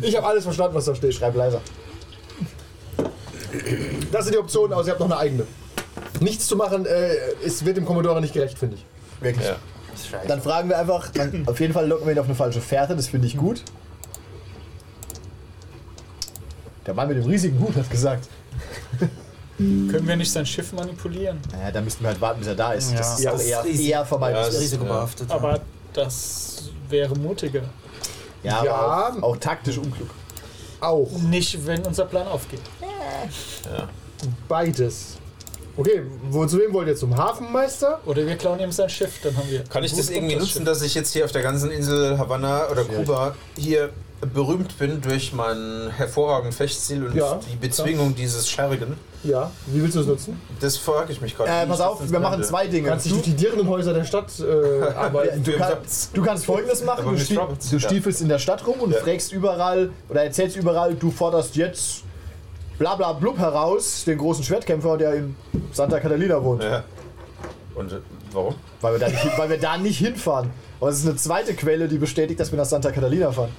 Ich 0.01 0.17
habe 0.17 0.27
alles 0.27 0.45
verstanden, 0.45 0.75
was 0.75 0.85
da 0.87 0.95
steht. 0.95 1.15
Schreib 1.15 1.37
leiser. 1.37 1.61
Das 4.11 4.25
sind 4.25 4.35
die 4.35 4.39
Optionen, 4.39 4.73
außer 4.73 4.89
ihr 4.89 4.91
habt 4.93 5.01
noch 5.01 5.07
eine 5.11 5.19
eigene. 5.19 5.47
Nichts 6.21 6.47
zu 6.47 6.57
machen, 6.57 6.87
äh, 6.87 7.15
es 7.45 7.65
wird 7.65 7.77
dem 7.77 7.85
Commodore 7.85 8.21
nicht 8.21 8.33
gerecht, 8.33 8.59
finde 8.59 8.77
ich. 8.77 8.85
Wirklich. 9.21 9.47
Ja. 9.47 9.57
Dann 10.29 10.41
fragen 10.43 10.69
wir 10.69 10.79
einfach, 10.79 11.11
dann 11.11 11.43
auf 11.47 11.61
jeden 11.61 11.73
Fall 11.73 11.87
locken 11.87 12.07
wir 12.07 12.13
ihn 12.13 12.19
auf 12.19 12.27
eine 12.27 12.35
falsche 12.35 12.61
Fährte, 12.61 12.95
das 12.97 13.09
finde 13.09 13.27
ich 13.27 13.37
gut. 13.37 13.63
Der 16.87 16.95
Mann 16.95 17.09
mit 17.09 17.17
dem 17.17 17.25
riesigen 17.27 17.61
Hut 17.61 17.77
hat 17.77 17.89
gesagt. 17.91 18.29
Können 19.59 20.07
wir 20.09 20.17
nicht 20.17 20.33
sein 20.33 20.45
Schiff 20.47 20.73
manipulieren? 20.73 21.39
Naja, 21.53 21.71
da 21.71 21.81
müssten 21.81 22.03
wir 22.03 22.09
halt 22.09 22.21
warten, 22.21 22.41
bis 22.41 22.49
er 22.49 22.57
da 22.57 22.73
ist. 22.73 22.91
Ja. 22.91 22.99
Das 22.99 23.19
ist 23.19 23.25
Ja, 23.25 23.33
eher, 23.33 23.61
ist 23.61 23.65
riesig. 23.67 23.85
eher 23.87 23.91
Ja, 24.01 24.05
vermeidbar. 24.05 24.45
das 24.47 24.55
ist- 24.55 24.61
risikobehaftet. 24.63 25.31
Aber 25.31 25.61
das 25.93 26.71
wäre 26.89 27.15
mutiger. 27.17 27.63
Ja, 28.43 28.65
Ja. 28.65 28.75
aber 28.75 29.19
auch, 29.19 29.23
auch 29.23 29.37
taktisch 29.37 29.79
unklug. 29.79 30.09
Auch. 30.81 31.09
Nicht, 31.29 31.65
wenn 31.65 31.85
unser 31.87 32.07
Plan 32.07 32.27
aufgeht. 32.27 32.61
Beides. 34.49 35.19
Okay, 35.77 36.03
wo, 36.31 36.45
zu 36.47 36.59
wem 36.59 36.73
wollt 36.73 36.89
ihr? 36.89 36.97
Zum 36.97 37.17
Hafenmeister? 37.17 38.01
Oder 38.07 38.27
wir 38.27 38.37
klauen 38.37 38.61
ihm 38.61 38.73
sein 38.73 38.89
Schiff, 38.91 39.21
dann 39.23 39.37
haben 39.37 39.51
wir. 39.51 39.65
Kann 39.65 39.83
ich 39.85 39.95
das 39.95 40.11
irgendwie 40.11 40.35
das 40.35 40.43
nutzen, 40.43 40.59
Schiff. 40.59 40.65
dass 40.65 40.83
ich 40.83 40.95
jetzt 40.95 41.13
hier 41.13 41.25
auf 41.25 41.33
der 41.33 41.43
ganzen 41.43 41.71
Insel 41.71 42.19
Havanna 42.19 42.69
oder 42.71 42.85
Kuba 42.85 43.35
hier 43.57 43.91
berühmt 44.35 44.79
bin 44.79 45.01
durch 45.01 45.33
meinen 45.33 45.91
hervorragenden 45.91 46.53
Fechtstil 46.53 47.05
und 47.07 47.15
Ja, 47.17 47.41
die 47.51 47.57
Bezwingung 47.57 48.15
dieses 48.15 48.49
Schergen? 48.49 48.97
Ja. 49.25 49.51
Wie 49.67 49.83
willst 49.83 49.97
du 49.97 50.01
es 50.01 50.07
nutzen? 50.07 50.41
Das 50.61 50.77
frage 50.77 51.11
ich 51.13 51.21
mich 51.21 51.37
gerade. 51.37 51.51
Äh, 51.51 51.67
pass 51.67 51.81
auf, 51.81 51.99
wir 52.09 52.21
machen 52.21 52.35
könnte. 52.35 52.47
zwei 52.49 52.67
Dinge. 52.67 52.85
Du 52.85 52.91
kannst 52.91 53.07
dich 53.07 53.13
durch 53.15 53.25
die 53.25 53.35
Dirnenhäuser 53.35 53.95
der 53.95 54.05
Stadt 54.05 54.31
äh, 54.41 54.83
arbeiten. 54.97 55.43
Du, 55.43 55.53
kann, 55.57 55.79
du 56.13 56.23
kannst 56.23 56.45
folgendes 56.45 56.85
machen: 56.85 57.05
Du, 57.05 57.11
mit 57.13 57.21
stie 57.21 57.35
Roberts, 57.37 57.71
du 57.71 57.77
ja. 57.77 57.81
stiefelst 57.89 58.21
in 58.21 58.29
der 58.29 58.39
Stadt 58.39 58.65
rum 58.67 58.79
und 58.81 58.93
Ja. 58.93 58.99
fragst 59.01 59.33
überall 59.33 59.91
oder 60.09 60.23
erzählst 60.23 60.57
überall, 60.57 60.95
du 60.95 61.11
forderst 61.11 61.57
jetzt 61.57 62.03
bla 62.83 62.97
bla 62.97 63.13
blub 63.13 63.39
heraus, 63.39 64.05
den 64.05 64.19
großen 64.19 64.43
Schwertkämpfer, 64.43 64.99
der 64.99 65.15
in 65.15 65.37
Santa 65.71 66.01
Catalina 66.01 66.43
wohnt. 66.43 66.65
Ja. 66.65 66.83
Und 67.77 67.93
äh, 67.93 68.01
warum? 68.33 68.57
Weil, 68.81 68.95
wir 68.95 68.99
da 68.99 69.09
nicht, 69.09 69.39
weil 69.39 69.51
wir 69.51 69.59
da 69.59 69.79
nicht 69.79 69.99
hinfahren. 69.99 70.51
Aber 70.81 70.91
es 70.91 70.99
ist 70.99 71.07
eine 71.07 71.15
zweite 71.15 71.55
Quelle, 71.55 71.87
die 71.87 71.99
bestätigt, 71.99 72.41
dass 72.41 72.51
wir 72.51 72.57
nach 72.57 72.65
Santa 72.65 72.91
Catalina 72.91 73.31
fahren. 73.31 73.51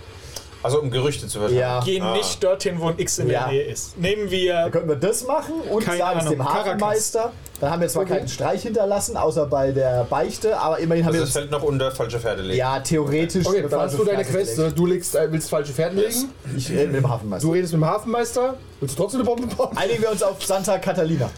Also 0.63 0.79
um 0.81 0.89
Gerüchte 0.89 1.27
zu 1.27 1.39
verteilen. 1.39 1.59
Ja. 1.59 1.79
Gehen 1.81 2.01
Ah. 2.03 2.13
nicht 2.15 2.41
dorthin, 2.43 2.79
wo 2.79 2.87
ein 2.87 2.97
X 2.97 3.19
in 3.19 3.29
Ja. 3.29 3.41
der 3.43 3.47
Nähe 3.51 3.63
ist. 3.63 3.97
Nehmen 3.97 4.23
Dann 4.23 4.31
wir. 4.31 4.69
könnten 4.71 4.87
wir 4.89 4.95
das 4.95 5.27
machen 5.27 5.55
und 5.69 5.83
Keine 5.85 5.97
sagen 5.97 6.19
es 6.19 6.25
Ahnung, 6.25 6.37
dem. 6.37 6.45
Hafenmeister. 6.53 7.31
Dann 7.59 7.71
haben 7.71 7.81
wir 7.81 7.87
zwar 7.89 8.03
Okay. 8.03 8.15
keinen 8.17 8.27
Streich 8.29 8.61
hinterlassen, 8.63 9.15
außer 9.17 9.45
bei 9.45 9.71
der 9.71 10.05
Beichte, 10.09 10.57
aber 10.57 10.79
immerhin 10.79 11.03
haben 11.05 11.09
Also 11.11 11.19
wir 11.19 11.23
uns 11.25 11.33
fällt 11.33 11.51
noch 11.51 11.63
unter 11.63 11.91
falsche 11.91 12.19
Pferde 12.19 12.41
legen. 12.41 12.57
ja 12.57 12.79
theoretisch. 12.79 13.45
Okay, 13.45 13.65
dann 13.69 13.79
hast 13.81 13.97
du 13.97 14.03
deine 14.05 14.23
Quest. 14.25 14.57
Du 14.75 14.85
legst, 14.85 15.15
äh, 15.15 15.31
willst 15.31 15.49
falsche 15.49 15.73
Fährten 15.73 15.97
legen. 15.97 16.31
Ich 16.57 16.69
rede 16.69 16.87
mit 16.87 16.95
dem 17.03 17.09
Hafenmeister. 17.09 17.47
Du 17.47 17.53
redest 17.53 17.73
mit 17.73 17.81
dem 17.81 17.85
Hafenmeister. 17.85 18.55
Willst 18.79 18.97
du 18.97 19.01
trotzdem 19.03 19.21
eine 19.21 19.29
Bombe 19.29 19.47
bauen? 19.55 19.77
Einigen 19.77 20.01
wir 20.01 20.11
uns 20.11 20.23
auf 20.23 20.43
Santa 20.43 20.77
Catalina. 20.77 21.29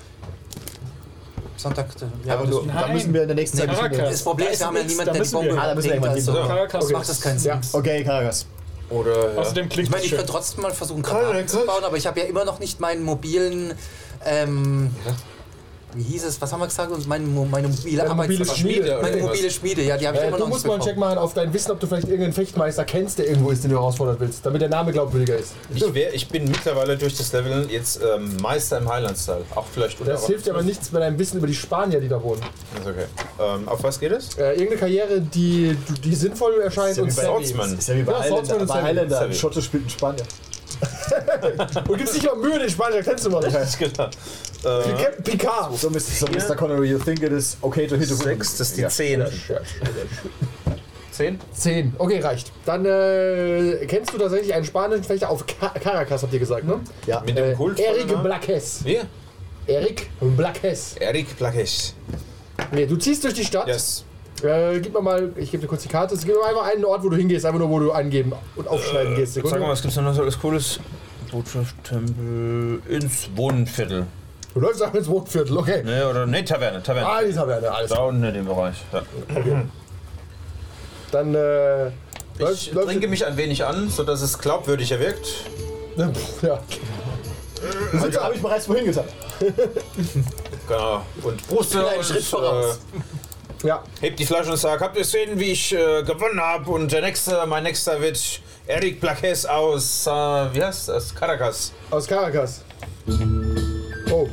Sonntag. 1.58 1.88
Ja, 2.26 2.34
Aber 2.34 2.44
das, 2.44 2.52
nur, 2.52 2.66
da 2.68 2.88
müssen 2.90 3.14
wir 3.14 3.22
in 3.22 3.28
der 3.30 3.36
nächsten 3.36 3.58
Zeit 3.58 3.70
das 3.70 4.24
Problem 4.24 4.48
Da 4.48 4.52
ist, 4.54 4.60
wir 4.60 4.68
haben 4.68 4.76
ja 4.78 4.84
niemanden, 4.84 4.98
da 4.98 5.04
der 5.06 5.14
die 5.14 5.20
müssen 5.20 5.34
Bombe 5.34 5.52
wir. 5.54 5.62
Ah, 5.62 5.68
da 5.68 5.76
müssen 5.76 5.90
wir 6.04 6.10
also 6.10 6.34
hin. 6.34 6.48
Caracas 6.48 6.90
macht 6.92 7.10
das 7.10 7.22
keinen 7.22 7.40
Sinn. 7.40 7.52
Ja. 7.52 7.62
Okay, 7.80 8.04
Caracas. 8.04 8.46
Oder 8.90 9.34
ja. 9.34 9.40
Außerdem 9.40 9.70
klingt 9.70 9.88
Ich 9.88 9.92
meine, 9.92 10.04
ich 10.04 10.12
könnte 10.12 10.26
trotzdem 10.26 10.62
mal 10.62 10.74
versuchen, 10.74 11.02
Granaten 11.02 11.48
zu 11.48 11.66
bauen, 11.66 11.84
aber 11.84 11.98
ich 11.98 12.08
habe 12.08 12.20
ja 12.20 12.26
immer 12.26 12.46
noch 12.46 12.60
nicht 12.60 12.80
meinen 12.80 13.04
mobilen. 13.04 13.74
Ähm, 14.26 14.96
wie 15.96 16.04
hieß 16.04 16.26
es? 16.26 16.42
Was 16.42 16.52
haben 16.52 16.60
wir 16.60 16.68
gesagt? 16.68 16.92
Meine, 17.08 17.26
meine 17.26 17.68
mobile 17.68 17.98
Deine 17.98 18.14
mobile 18.16 18.46
Schmiede 18.46 19.00
Meine 19.02 19.18
mobile 19.18 19.50
Schmiede, 19.50 19.84
ja, 19.84 19.98
die 19.98 20.08
habe 20.08 20.18
ich 20.18 20.24
Äh, 20.24 20.28
immer 20.28 20.38
du 20.38 20.44
noch 20.44 20.50
musst 20.50 20.64
nicht 20.64 20.68
mal 20.68 20.74
einen 20.76 20.84
Check 20.84 20.98
machen 20.98 21.18
auf 21.18 21.34
dein 21.34 21.54
Wissen, 21.54 21.72
ob 21.72 21.80
du 21.80 21.88
vielleicht 21.88 22.08
irgendeinen 22.08 22.34
Fechtmeister 22.34 22.86
kennst, 22.86 23.18
der 23.20 23.28
irgendwo 23.28 23.50
ist, 23.52 23.64
den 23.64 23.72
du 23.72 23.78
herausfordern 23.78 24.18
willst, 24.20 24.46
damit 24.46 24.62
der 24.62 24.70
Name 24.70 24.92
glaubwürdiger 24.92 25.38
ist. 25.38 25.54
Ich, 25.74 25.94
wär, 25.94 26.14
ich 26.14 26.28
bin 26.28 26.46
mittlerweile 26.46 26.98
durch 26.98 27.16
das 27.18 27.32
Leveln 27.34 27.70
jetzt 27.70 28.00
ähm, 28.02 28.36
Meister 28.42 28.78
im 28.80 28.90
Highland-Style. 28.92 29.44
Auch 29.56 29.66
vielleicht 29.74 30.00
unter 30.00 30.12
Das 30.14 30.28
hilft 30.28 30.46
dir 30.46 30.52
aber 30.52 30.64
nichts 30.64 30.90
bei 30.90 31.00
deinem 31.00 31.18
Wissen 31.18 31.38
über 31.38 31.48
die 31.48 31.56
Spanier, 31.56 32.00
die 32.02 32.08
da 32.10 32.22
wohnen. 32.22 32.42
Ist 32.42 32.88
okay. 32.88 33.06
Ähm, 33.40 33.68
auf 33.68 33.82
was 33.84 34.00
geht 34.00 34.12
es? 34.12 34.36
Äh, 34.38 34.52
irgendeine 34.52 34.78
Karriere, 34.78 35.22
die, 35.22 35.78
die 36.04 36.16
sinnvoll 36.16 36.60
erscheint 36.62 36.98
ja 36.98 37.04
und 37.04 37.12
wie 37.12 37.16
bei 37.16 37.22
Savvy 37.24 37.46
Swordsman. 37.48 37.78
Ist 37.78 37.88
ja 37.90 37.96
wie 37.96 38.04
bei 38.04 38.12
Ja, 38.12 38.20
Highlander. 38.20 38.54
und 38.54 38.60
Bei 38.60 38.66
Savvy. 38.74 38.84
Highlander. 38.88 39.20
Savvy. 39.20 39.34
Schotte 39.36 39.62
spielt 39.62 39.86
ein 39.86 39.90
Spanier. 39.90 40.24
Und 41.88 41.98
gibt's 41.98 42.14
nicht 42.14 42.26
mal 42.26 42.36
Mühe, 42.36 42.60
den 42.60 42.70
Spanier 42.70 43.02
kennst 43.04 43.26
du 43.26 43.30
mal 43.30 43.42
nicht. 43.44 43.56
Ist 43.56 43.78
klar. 43.80 44.10
Äh, 44.64 45.04
Captain 45.04 45.24
Picard. 45.24 45.78
So, 45.78 45.90
Mr. 45.90 46.00
So, 46.00 46.26
Mr. 46.28 46.56
Connery, 46.56 46.90
you 46.90 46.98
think 47.00 47.22
it 47.22 47.32
is 47.32 47.58
okay 47.62 47.88
to 47.88 47.96
hit 47.96 48.08
a 48.12 48.14
woman? 48.14 48.24
sechs, 48.38 48.58
das 48.58 48.70
ist 48.70 48.78
die 48.78 48.82
Ja. 48.82 48.90
zehn. 48.90 49.24
Zehn? 51.12 51.40
Zehn. 51.54 51.94
Okay, 51.98 52.20
reicht. 52.20 52.52
Dann 52.66 52.86
äh, 52.86 53.86
kennst 53.88 54.14
du 54.14 54.18
tatsächlich 54.18 54.54
einen 54.54 54.66
spanischen 54.66 55.04
Fechter 55.06 55.30
auf 55.30 55.46
Ca 55.46 55.70
Caracas, 55.80 56.24
habt 56.24 56.34
ihr 56.34 56.40
gesagt, 56.40 56.66
ne? 56.66 56.82
Ja. 57.08 57.22
Mit 57.26 57.38
dem 57.38 57.52
Äh, 57.52 57.54
Kult. 57.54 57.80
Eric 57.80 58.08
Blaques. 58.22 58.84
Wie? 58.84 59.00
Eric 59.68 60.10
Blaques. 60.20 60.96
Eric 61.00 61.38
Blakesh. 61.38 61.94
Nee, 62.72 62.86
du 62.86 62.98
ziehst 62.98 63.24
durch 63.24 63.34
die 63.34 63.46
Stadt. 63.46 63.68
Yes. 63.68 64.04
Äh, 64.44 64.80
gib 64.82 64.94
mir 64.94 65.02
mal, 65.02 65.32
ich 65.38 65.50
gebe 65.52 65.62
dir 65.62 65.68
kurz 65.68 65.84
die 65.84 65.88
Karte. 65.90 66.16
Gib 66.18 66.28
mir 66.28 66.36
mal 66.40 66.50
einfach 66.50 66.66
einen 66.74 66.84
Ort, 66.84 67.02
wo 67.04 67.10
du 67.10 67.16
hingehst, 67.16 67.46
einfach 67.46 67.60
nur, 67.60 67.70
wo 67.70 67.80
du 67.80 67.92
angeben 67.94 68.34
und 68.58 68.68
aufschneiden 68.68 69.16
gehst. 69.16 69.36
Sekunde. 69.36 69.56
Sag 69.58 69.62
mal, 69.66 69.72
was 69.72 69.82
gibt's 69.82 69.96
noch 69.96 70.14
so 70.14 70.22
alles 70.22 70.38
Cooles? 70.38 70.80
Botschaft-Tempel 71.32 72.82
ins 72.88 73.30
Wohnviertel. 73.36 74.06
Du 74.54 74.60
läufst 74.62 74.82
einfach 74.82 74.96
ins 74.98 75.08
Wohnviertel, 75.08 75.58
okay. 75.58 75.84
Ne, 75.84 76.08
oder 76.10 76.26
ne, 76.26 76.44
Taverne, 76.46 76.82
Taverne. 76.82 77.08
Ah, 77.08 77.22
die 77.22 77.34
Taverne, 77.34 77.70
alles 77.72 77.90
Da 77.90 77.96
klar. 77.96 78.08
unten 78.08 78.24
in 78.24 78.34
dem 78.34 78.46
Bereich. 78.46 78.76
Ja. 78.94 79.02
Dann, 81.12 81.36
äh, 81.36 81.88
Ich 82.40 82.72
trinke 82.72 83.08
mich 83.08 83.26
ein 83.26 83.38
wenig 83.38 83.64
an, 83.66 83.90
sodass 83.90 84.22
es 84.22 84.38
glaubwürdiger 84.40 85.00
wirkt. 85.00 85.26
Pff, 85.98 86.44
ja. 86.44 86.60
Also 88.00 88.22
habe 88.22 88.36
ich 88.36 88.42
bereits 88.42 88.66
vorhin 88.66 88.86
getan. 88.86 89.06
Genau. 90.68 91.02
Und 91.22 91.48
Bruste 91.48 91.78
bin 91.78 91.86
einen 91.88 91.98
und 92.00 92.06
Schritt 92.06 92.24
voraus. 92.24 92.80
äh, 93.64 93.68
Ja, 93.68 93.84
heb 94.02 94.18
die 94.18 94.26
Flasche 94.26 94.50
und 94.52 94.58
sag, 94.58 94.82
habt 94.82 94.96
ihr 94.96 95.04
gesehen, 95.04 95.40
wie 95.40 95.52
ich 95.52 95.74
äh, 95.74 96.02
gewonnen 96.04 96.42
habe? 96.42 96.72
Und 96.72 96.92
der 96.92 97.02
nächste, 97.02 97.46
mein 97.46 97.62
nächster 97.64 98.02
wird 98.02 98.20
Eric 98.68 99.00
Blaques 99.00 99.46
aus, 99.46 100.08
äh, 100.08 100.10
wie 100.10 100.64
heißt 100.64 100.90
das? 100.90 101.14
Caracas. 101.14 101.72
aus 101.92 102.08
Caracas. 102.08 102.64
Oh. 104.12 104.28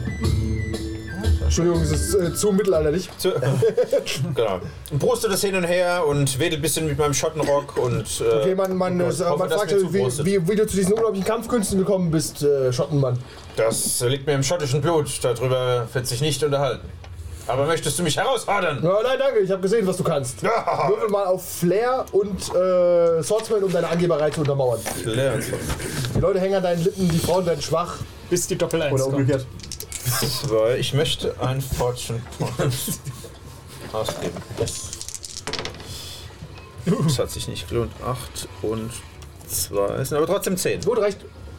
Entschuldigung, 1.42 1.82
es 1.82 1.92
ist 1.92 2.14
äh, 2.14 2.32
zu 2.32 2.50
mittelalterlich. 2.50 3.10
Zu, 3.18 3.32
genau. 4.34 4.60
Und 4.90 4.98
bruste 4.98 5.28
das 5.28 5.42
hin 5.42 5.54
und 5.54 5.64
her 5.64 6.06
und 6.06 6.38
wedel 6.38 6.58
ein 6.58 6.62
bisschen 6.62 6.86
mit 6.86 6.96
meinem 6.96 7.12
Schottenrock 7.12 7.76
und. 7.76 8.22
Äh, 8.22 8.40
Okay, 8.40 8.54
man, 8.54 8.74
man, 8.74 8.98
äh, 9.00 9.04
hoffe, 9.04 9.36
man 9.36 9.50
fragt, 9.50 9.72
wie, 9.92 10.24
wie, 10.24 10.48
wie 10.48 10.56
du 10.56 10.66
zu 10.66 10.76
diesen 10.76 10.94
unglaublichen 10.94 11.26
Kampfkünsten 11.26 11.78
gekommen 11.78 12.10
bist, 12.10 12.42
äh, 12.42 12.72
Schottenmann. 12.72 13.18
Das 13.56 14.00
liegt 14.00 14.26
mir 14.26 14.32
im 14.32 14.42
schottischen 14.42 14.80
Blut. 14.80 15.10
Darüber 15.20 15.86
wird 15.92 16.06
sich 16.06 16.22
nicht 16.22 16.42
unterhalten. 16.42 16.88
Aber 17.48 17.66
möchtest 17.66 17.98
du 17.98 18.02
mich 18.04 18.16
herausfordern? 18.16 18.80
Ja, 18.82 18.98
nein, 19.02 19.18
danke, 19.18 19.40
ich 19.40 19.50
habe 19.50 19.60
gesehen, 19.62 19.86
was 19.86 19.96
du 19.96 20.04
kannst. 20.04 20.42
Ja. 20.42 20.88
Würfel 20.88 21.08
mal 21.08 21.26
auf 21.26 21.44
Flair 21.58 22.04
und 22.12 22.38
äh, 22.54 23.22
Swordsman, 23.22 23.64
um 23.64 23.72
deine 23.72 23.88
Angeberei 23.88 24.30
zu 24.30 24.40
untermauern. 24.40 24.80
Die 25.04 26.20
Leute 26.20 26.40
hängen 26.40 26.54
an 26.54 26.62
deinen 26.62 26.84
Lippen, 26.84 27.08
die 27.08 27.18
Frauen 27.18 27.44
werden 27.44 27.60
schwach. 27.60 27.96
Bis 28.30 28.46
die 28.46 28.56
Doppel 28.56 28.80
1 28.82 28.92
Oder 28.94 29.02
kommt. 29.04 29.16
umgekehrt. 29.16 29.46
Zwei. 30.20 30.76
Ich 30.78 30.94
möchte 30.94 31.34
ein 31.40 31.60
Fortune 31.60 32.20
Point 32.38 32.58
ausgeben. 33.92 34.36
Das 37.06 37.18
hat 37.18 37.30
sich 37.30 37.48
nicht 37.48 37.68
gelohnt. 37.68 37.92
8 38.04 38.48
und 38.62 38.90
2 39.48 40.04
sind 40.04 40.16
aber 40.16 40.26
trotzdem 40.26 40.56
10. 40.56 40.80
Gut, 40.82 40.98
recht. 40.98 41.18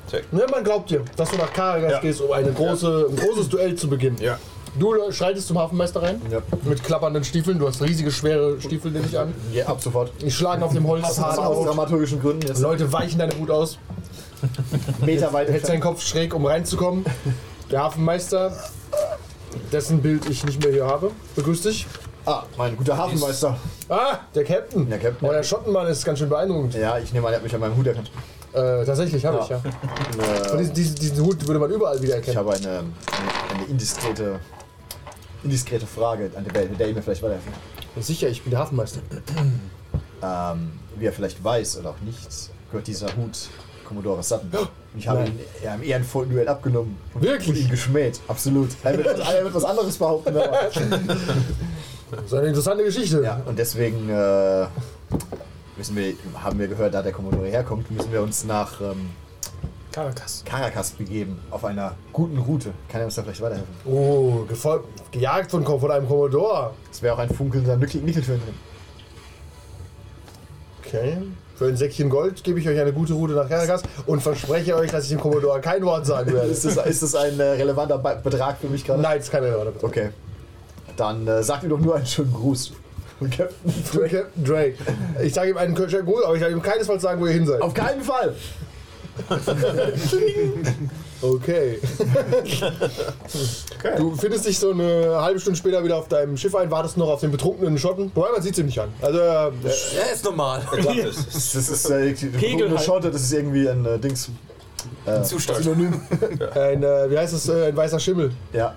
Check. 0.09 0.31
Ne, 0.33 0.45
man 0.51 0.63
glaubt 0.63 0.89
dir, 0.89 1.01
dass 1.15 1.29
du 1.31 1.37
nach 1.37 1.51
Karagas 1.53 1.91
Ja. 1.93 1.99
gehst, 1.99 2.19
um 2.21 2.31
eine 2.31 2.51
große, 2.51 3.07
ein 3.09 3.15
großes 3.15 3.49
Duell 3.49 3.75
zu 3.75 3.87
beginnen. 3.87 4.17
Ja. 4.19 4.37
Du 4.79 4.93
schreitest 5.11 5.47
zum 5.47 5.59
Hafenmeister 5.59 6.01
rein 6.01 6.21
Ja. 6.31 6.39
mit 6.63 6.83
klappernden 6.83 7.23
Stiefeln. 7.23 7.59
Du 7.59 7.67
hast 7.67 7.81
riesige, 7.81 8.11
schwere 8.11 8.59
Stiefel, 8.59 8.91
nehme 8.91 9.05
ich 9.05 9.17
an. 9.17 9.33
Ja, 9.53 9.67
ab 9.67 9.81
sofort. 9.81 10.11
Die 10.21 10.31
schlagen 10.31 10.63
auf 10.63 10.73
dem 10.73 10.87
Holz 10.87 11.05
Aus 11.05 11.19
auf. 11.19 11.65
dramaturgischen 11.65 12.19
Gründen 12.21 12.47
jetzt 12.47 12.59
Leute 12.59 12.91
weichen 12.91 13.19
deine 13.19 13.37
Wut 13.39 13.51
aus. 13.51 13.77
Meter 15.05 15.31
weit 15.31 15.49
Hältst 15.49 15.69
deinen. 15.69 15.79
Kopf 15.81 16.01
schräg, 16.01 16.33
um 16.33 16.45
reinzukommen. 16.45 17.05
Der 17.71 17.83
Hafenmeister, 17.83 18.51
dessen 19.71 20.01
Bild 20.01 20.27
ich 20.29 20.43
nicht 20.43 20.61
mehr 20.63 20.71
hier 20.73 20.85
habe, 20.85 21.11
begrüßt 21.35 21.65
dich. 21.65 21.87
Ah, 22.25 22.43
mein 22.57 22.75
guter 22.77 22.97
Hafenmeister. 22.97 23.57
Ah, 23.89 24.17
der 24.33 24.43
Captain. 24.43 24.89
Der 24.89 24.97
Captain. 24.99 25.29
Euer 25.29 25.43
Schottenmann 25.43 25.87
ist 25.87 26.03
ganz 26.05 26.19
schön 26.19 26.29
beeindruckend. 26.29 26.73
Ja, 26.73 26.97
ich 26.97 27.13
nehme 27.13 27.27
an, 27.27 27.33
er 27.33 27.37
hat 27.37 27.43
mich 27.43 27.53
an 27.53 27.59
meinem 27.61 27.75
Hut 27.77 27.85
erkannt. 27.87 28.11
Äh, 28.53 28.85
tatsächlich 28.85 29.25
habe 29.25 29.37
Ja. 29.37 29.43
ich 29.43 29.49
ja. 29.49 29.61
Und 30.53 30.77
diesen, 30.77 30.95
diesen, 30.95 31.25
Hut 31.25 31.45
würde 31.47 31.59
man 31.59 31.71
überall 31.71 32.01
wieder 32.01 32.13
Ich 32.19 32.27
erkennen. 32.27 32.37
habe 32.37 32.53
eine, 32.53 32.69
eine, 32.69 33.59
eine 33.59 33.65
indiskrete, 33.69 34.39
indiskrete 35.43 35.85
Frage, 35.85 36.31
an 36.35 36.45
der, 36.45 36.65
mit 36.65 36.79
der 36.79 36.87
ihr 36.87 36.93
mir 36.95 37.01
vielleicht 37.01 37.21
weiterhelfen 37.23 37.51
könnt. 37.93 38.05
Sicher, 38.05 38.27
ich 38.29 38.41
bin 38.41 38.51
der 38.51 38.59
Hafenmeister. 38.59 39.01
ähm, 40.21 40.71
Wie 40.97 41.05
er 41.05 41.13
vielleicht 41.13 41.43
weiß 41.43 41.77
oder 41.79 41.91
auch 41.91 41.99
nicht, 42.01 42.27
gehört 42.71 42.87
dieser 42.87 43.07
Hut 43.15 43.49
Commodore 43.85 44.23
Sutton. 44.23 44.49
Und 44.51 44.99
ich 44.99 45.07
habe 45.07 45.25
ihn 45.25 45.39
ja, 45.63 45.75
im 45.75 45.83
ehrenvollen 45.83 46.29
Duell 46.31 46.47
abgenommen 46.47 46.97
und, 47.13 47.21
Wirklich? 47.23 47.61
ihn 47.61 47.69
geschmäht. 47.69 48.19
Absolut. 48.27 48.69
Er 48.83 48.97
wird, 48.97 49.19
er 49.19 49.43
wird 49.43 49.53
was 49.53 49.65
anderes 49.65 49.97
behaupten. 49.97 50.35
Aber, 50.37 50.51
Das 52.11 52.25
ist 52.25 52.33
eine 52.33 52.47
interessante 52.47 52.83
Geschichte. 52.83 53.23
ja, 53.23 53.41
und 53.45 53.57
deswegen 53.57 54.07
äh, 54.07 54.67
müssen 55.77 55.95
wir, 55.95 56.13
haben 56.35 56.59
wir 56.59 56.67
gehört, 56.67 56.93
da 56.93 57.01
der 57.01 57.11
Commodore 57.11 57.47
herkommt, 57.47 57.89
müssen 57.89 58.11
wir 58.11 58.21
uns 58.21 58.43
nach 58.43 58.79
ähm, 58.81 59.09
Caracas. 59.93 60.43
Caracas 60.43 60.91
begeben, 60.91 61.39
auf 61.51 61.63
einer 61.63 61.95
guten 62.11 62.39
Route. 62.39 62.73
Kann 62.89 63.01
er 63.01 63.05
uns 63.05 63.13
da 63.15 63.21
vielleicht 63.21 63.41
weiterhelfen? 63.41 63.71
Oh, 63.85 64.43
gefolgt, 64.49 64.87
gejagt 65.11 65.51
von, 65.51 65.63
von 65.63 65.91
einem 65.91 66.07
Commodore. 66.07 66.71
Es 66.91 67.01
wäre 67.03 67.13
auch 67.13 67.19
ein 67.19 67.29
funkelnder 67.29 67.77
Nickel 67.77 68.01
Nickelfilm 68.01 68.41
drin. 68.41 68.55
Okay. 70.83 71.17
Für 71.55 71.67
ein 71.67 71.77
Säckchen 71.77 72.09
Gold 72.09 72.43
gebe 72.43 72.59
ich 72.59 72.67
euch 72.67 72.79
eine 72.79 72.91
gute 72.91 73.13
Route 73.13 73.33
nach 73.33 73.47
Caracas 73.47 73.83
und 74.07 74.21
verspreche 74.21 74.75
euch, 74.75 74.89
dass 74.89 75.03
ich 75.03 75.11
dem 75.11 75.19
Commodore 75.19 75.61
kein 75.61 75.85
Wort 75.85 76.07
sagen 76.07 76.33
werde. 76.33 76.49
Ist 76.49 76.65
das, 76.65 76.77
ist 76.77 77.03
das 77.03 77.13
ein 77.13 77.39
äh, 77.39 77.43
relevanter 77.43 77.99
Be 77.99 78.19
Betrag 78.23 78.57
für 78.59 78.69
mich 78.69 78.83
gerade? 78.83 78.99
Nein, 78.99 79.19
es 79.19 79.25
ist 79.25 79.31
keine 79.31 79.45
Rede. 79.45 79.73
Okay. 79.79 80.09
Dann 80.97 81.27
äh, 81.27 81.43
sagt 81.43 81.63
ihm 81.63 81.69
doch 81.69 81.79
nur 81.79 81.95
einen 81.95 82.07
schönen 82.07 82.33
Gruß. 82.33 82.73
Und 83.19 83.37
Captain 83.37 83.71
Für 83.71 84.09
Captain 84.09 84.43
Drake. 84.43 84.75
Ich 85.21 85.35
sage 85.35 85.51
ihm 85.51 85.57
einen 85.57 85.77
schönen 85.77 86.05
Gruß, 86.05 86.23
aber 86.25 86.33
ich 86.33 86.41
sage 86.41 86.53
ihm 86.53 86.63
keinesfalls 86.63 87.03
sagen, 87.03 87.21
wo 87.21 87.27
ihr 87.27 87.33
hin 87.33 87.45
seid. 87.45 87.61
Auf 87.61 87.75
keinen 87.75 88.01
Fall! 88.01 88.33
Okay. 91.23 91.79
Du 93.97 94.13
findest 94.15 94.45
dich 94.45 94.59
so 94.59 94.71
eine 94.71 95.15
halbe 95.21 95.39
Stunde 95.39 95.57
später 95.57 95.81
wieder 95.81 95.95
auf 95.95 96.09
deinem 96.09 96.35
Schiff 96.35 96.53
ein, 96.53 96.69
wartest 96.69 96.97
noch 96.97 97.07
auf 97.07 97.21
den 97.21 97.31
betrunkenen 97.31 97.77
Schotten. 97.77 98.11
Wobei, 98.13 98.31
man 98.31 98.41
sieht 98.41 98.55
sie 98.55 98.63
nicht 98.63 98.77
an. 98.79 98.89
Also, 99.01 99.19
äh, 99.19 99.23
Ja, 99.23 100.03
ist 100.13 100.25
normal. 100.25 100.61
Das 100.71 101.55
ist 101.55 101.89
äh, 101.89 101.93
eine 101.93 102.69
halt. 102.69 102.81
Schotte, 102.81 103.09
das 103.09 103.21
ist 103.21 103.31
irgendwie 103.31 103.69
ein 103.69 103.85
äh, 103.85 103.97
Dings. 103.99 104.29
Äh, 105.05 105.21
Zustand. 105.21 105.63
Synonym. 105.63 105.93
ein, 106.55 106.83
äh, 106.83 107.09
wie 107.09 107.17
heißt 107.17 107.33
das, 107.33 107.47
äh, 107.47 107.67
ein 107.67 107.77
weißer 107.77 107.99
Schimmel. 107.99 108.31
Ja. 108.51 108.75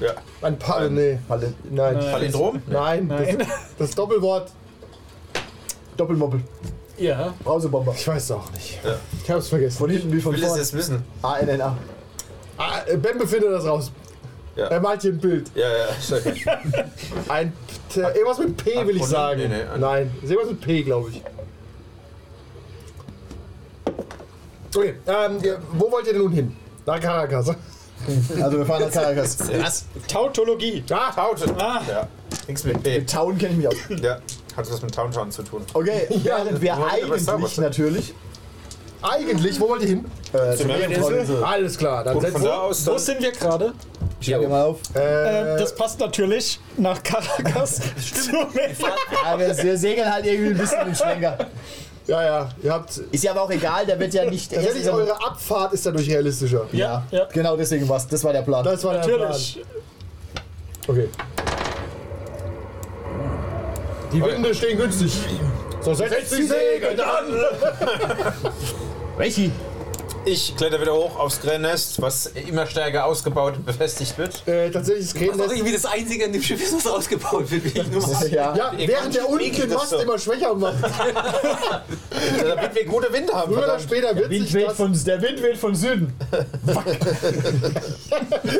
Ja. 0.00 0.14
Ein 0.42 0.58
Pa, 0.58 0.88
nee. 0.88 1.18
Palin 1.28 1.54
Nein. 1.70 1.98
Palindrom? 1.98 2.62
Nein, 2.66 3.06
Nein. 3.06 3.38
Das, 3.38 3.48
das 3.78 3.90
Doppelwort. 3.90 4.50
Doppelmoppel. 5.96 6.40
Ja. 7.00 7.34
Brausebomber. 7.42 7.94
Ich 7.96 8.06
weiß 8.06 8.22
es 8.24 8.30
auch 8.30 8.50
nicht. 8.52 8.78
Ich 9.24 9.30
hab's 9.30 9.48
vergessen. 9.48 9.78
Von 9.78 9.90
hinten 9.90 10.12
wie 10.12 10.20
von 10.20 10.32
Will 10.34 10.40
es 10.42 10.46
vorne. 10.46 10.62
jetzt 10.62 10.74
wissen? 10.74 11.02
ANNA. 11.22 11.76
Ah, 12.58 12.80
äh, 12.86 12.96
Ben 12.96 13.16
befindet 13.18 13.50
das 13.52 13.64
raus. 13.64 13.90
Ja. 14.56 14.66
Er 14.66 14.80
malt 14.80 15.00
hier 15.00 15.12
ein 15.12 15.18
Bild. 15.18 15.50
Ja, 15.54 15.66
ja. 15.68 15.86
okay. 16.16 16.44
Ein, 17.28 17.52
äh, 17.96 18.00
irgendwas 18.00 18.38
mit 18.38 18.56
P 18.56 18.86
will 18.86 18.96
ich 18.96 19.04
sagen. 19.06 19.40
Nee, 19.40 19.48
nee, 19.48 19.62
ein- 19.62 19.80
Nein, 19.80 20.10
ist 20.22 20.28
irgendwas 20.30 20.50
mit 20.50 20.60
P, 20.60 20.82
glaube 20.82 21.10
ich. 21.10 21.22
Okay, 24.74 24.94
ähm, 25.06 25.38
wo 25.72 25.90
wollt 25.90 26.06
ihr 26.06 26.12
denn 26.12 26.22
nun 26.22 26.32
hin? 26.32 26.56
Nach 26.86 27.00
Caracas. 27.00 27.50
Also 28.42 28.56
wir 28.56 28.64
fahren 28.64 28.82
nach 28.84 28.90
Caracas. 28.90 29.36
Was? 29.60 29.84
Tautologie. 30.08 30.82
Ah, 30.90 31.12
Taute. 31.14 31.54
Ah. 31.58 31.82
Ja. 31.86 32.08
Nichts 32.48 32.64
mit 32.64 32.82
P. 32.82 32.98
Mit 33.00 33.10
Town 33.10 33.36
kenne 33.36 33.52
ich 33.52 33.58
mich 33.58 33.68
aus. 33.68 33.74
Ja. 34.02 34.18
Hat 34.56 34.70
was 34.70 34.82
mit 34.82 34.94
Townschauen 34.94 35.30
zu 35.30 35.42
tun. 35.42 35.64
Okay, 35.72 36.06
während 36.22 36.52
wir 36.52 36.60
wir 36.60 36.86
eigentlich 36.86 37.58
natürlich 37.58 38.14
eigentlich, 39.02 39.58
wo 39.58 39.68
wollt 39.70 39.82
ihr 39.82 39.88
hin? 39.88 40.04
äh, 40.34 40.54
Zur. 40.56 40.66
Meerjungfrau- 40.66 41.42
Alles 41.42 41.78
klar, 41.78 42.04
dann 42.04 42.16
Und 42.16 42.20
setzt 42.22 42.34
von 42.34 42.44
da 42.44 42.58
aus 42.58 42.86
Wo 42.86 42.90
dann 42.90 42.98
sind 43.00 43.22
wir 43.22 43.32
gerade? 43.32 43.72
Schreib 44.20 44.40
dir 44.40 44.48
mal 44.48 44.64
auf. 44.64 44.78
Äh, 44.94 45.54
äh, 45.54 45.58
das 45.58 45.74
passt 45.74 45.98
natürlich 46.00 46.60
nach 46.76 47.02
Caracas. 47.02 47.80
Stimmt. 47.98 48.54
Ja, 49.24 49.38
wir, 49.38 49.56
wir 49.56 49.78
segeln 49.78 50.12
halt 50.12 50.26
irgendwie 50.26 50.50
ein 50.52 50.58
bisschen 50.58 50.84
den 50.84 50.94
Schlenker. 50.94 51.38
Ja, 52.06 52.22
ja, 52.22 52.48
ihr 52.62 52.72
habt. 52.74 52.98
Ist 53.10 53.24
ja 53.24 53.30
aber 53.30 53.42
auch 53.42 53.50
egal, 53.50 53.86
der 53.86 53.98
wird 53.98 54.12
ja 54.12 54.28
nicht. 54.28 54.52
Tatsächlich, 54.52 54.90
eure 54.90 55.14
Abfahrt 55.24 55.72
ist 55.72 55.86
dadurch 55.86 56.10
realistischer. 56.10 56.66
ja, 56.72 57.02
Ja. 57.10 57.24
genau 57.32 57.56
deswegen 57.56 57.88
war's. 57.88 58.06
Das 58.06 58.22
war 58.24 58.32
der 58.34 58.42
Plan. 58.42 58.62
Das 58.64 58.84
war 58.84 58.92
der 58.94 59.06
Natürlich. 59.06 59.60
Plan. 59.62 60.98
Okay. 60.98 61.08
Die 64.12 64.22
Winde 64.22 64.54
stehen 64.54 64.78
günstig. 64.78 65.12
So 65.80 65.94
setzt 65.94 66.36
die 66.36 66.42
Segel 66.42 67.00
an! 67.00 67.24
Welchi? 69.16 69.52
Ich 70.26 70.54
kletter 70.54 70.78
wieder 70.80 70.94
hoch 70.94 71.18
aufs 71.18 71.40
Krähennest, 71.40 72.00
was 72.02 72.26
immer 72.26 72.66
stärker 72.66 73.06
ausgebaut 73.06 73.56
und 73.56 73.64
befestigt 73.64 74.18
wird. 74.18 74.46
Äh, 74.46 74.70
tatsächlich 74.70 75.06
ist 75.06 75.14
Das 75.14 75.22
ist 75.22 75.28
doch 75.30 75.36
Krähennest. 75.36 75.56
irgendwie 75.56 75.72
das 75.72 75.84
Einzige 75.86 76.24
an 76.26 76.32
dem 76.32 76.42
Schiff, 76.42 76.62
ist, 76.62 76.74
was 76.74 76.86
ausgebaut 76.86 77.50
wird. 77.50 77.64
Wie 77.64 77.80
ich 77.80 77.90
nur 77.90 78.02
mal. 78.06 78.28
Ja. 78.30 78.54
Ja, 78.54 78.72
während 78.76 79.14
der 79.14 79.28
unten 79.28 79.50
den 79.50 79.70
Mast 79.70 79.90
so? 79.90 79.98
immer 79.98 80.18
schwächer 80.18 80.54
macht. 80.54 80.76
Damit 82.44 82.74
wir 82.74 82.84
gute 82.84 83.10
Winde 83.12 83.32
haben. 83.32 83.48
Früher 83.48 83.58
oder 83.64 83.78
verdammt. 83.78 83.90
später 83.90 84.14
wird 84.14 84.28
sich 84.30 84.40
Wind 84.40 84.54
weht 84.54 84.68
das. 84.68 84.76
von, 84.76 85.04
der 85.04 85.22
Wind 85.22 85.42
weht 85.42 85.56
von 85.56 85.74
Süden. 85.74 86.12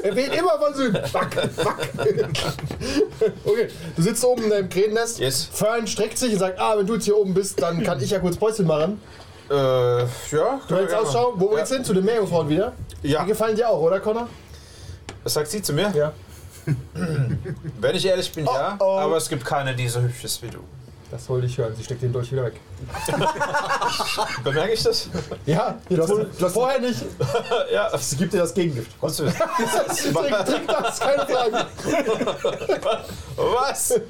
Er 0.02 0.16
weht 0.16 0.34
immer 0.34 0.58
von 0.58 0.74
Süden. 0.74 0.94
Wack, 1.12 1.36
wack. 1.56 1.88
Okay, 3.44 3.68
du 3.96 4.02
sitzt 4.02 4.24
oben 4.24 4.44
in 4.44 4.50
deinem 4.50 4.68
Krähennest. 4.68 5.18
Yes. 5.18 5.48
Fern 5.52 5.86
streckt 5.86 6.18
sich 6.18 6.32
und 6.32 6.38
sagt, 6.38 6.58
ah, 6.58 6.76
wenn 6.78 6.86
du 6.86 6.94
jetzt 6.94 7.04
hier 7.04 7.16
oben 7.16 7.34
bist, 7.34 7.60
dann 7.60 7.82
kann 7.82 8.02
ich 8.02 8.10
ja 8.10 8.18
kurz 8.18 8.36
Päuschen 8.36 8.66
machen. 8.66 9.00
Äh, 9.50 9.54
ja. 9.54 10.60
Du 10.68 10.76
hältst 10.76 10.94
Ausschau. 10.94 11.34
Wo 11.36 11.48
geht's 11.48 11.72
hin? 11.72 11.84
Zu 11.84 11.92
den 11.92 12.04
Meerjungfrauen 12.04 12.48
wieder? 12.48 12.72
Ja. 13.02 13.22
Die 13.22 13.28
gefallen 13.28 13.56
dir 13.56 13.68
auch, 13.68 13.80
oder 13.80 13.98
Connor? 13.98 14.28
Was 15.24 15.34
sagt 15.34 15.48
sie 15.48 15.60
zu 15.60 15.72
mir? 15.72 15.90
Ja. 15.94 16.12
Wenn 17.80 17.96
ich 17.96 18.06
ehrlich 18.06 18.32
bin, 18.32 18.44
ja. 18.44 18.76
oh. 18.78 18.98
Aber 18.98 19.16
es 19.16 19.28
gibt 19.28 19.44
keine, 19.44 19.74
die 19.74 19.88
so 19.88 20.00
hübsch 20.00 20.24
ist 20.24 20.42
wie 20.42 20.48
du. 20.50 20.58
Das 21.10 21.28
wollte 21.28 21.46
ich 21.46 21.58
hören. 21.58 21.74
Sie 21.74 21.82
steckt 21.82 22.02
den 22.02 22.12
Dolch 22.12 22.30
wieder 22.30 22.44
weg. 22.44 22.60
Bemerke 24.44 24.74
ich 24.74 24.82
das? 24.84 25.08
Ja, 25.44 25.76
jetzt 25.88 26.08
wohl, 26.08 26.30
vorher 26.48 26.78
nicht. 26.78 27.04
ja. 27.72 27.88
Es 27.92 28.16
gibt 28.16 28.32
dir 28.32 28.38
das 28.38 28.54
Gegengift. 28.54 28.92
Was? 29.00 29.16
Trink, 29.16 29.34
trink 30.46 30.68
das, 30.68 31.00
keine 31.00 31.26
Frage. 31.26 31.66
Was? 33.36 34.00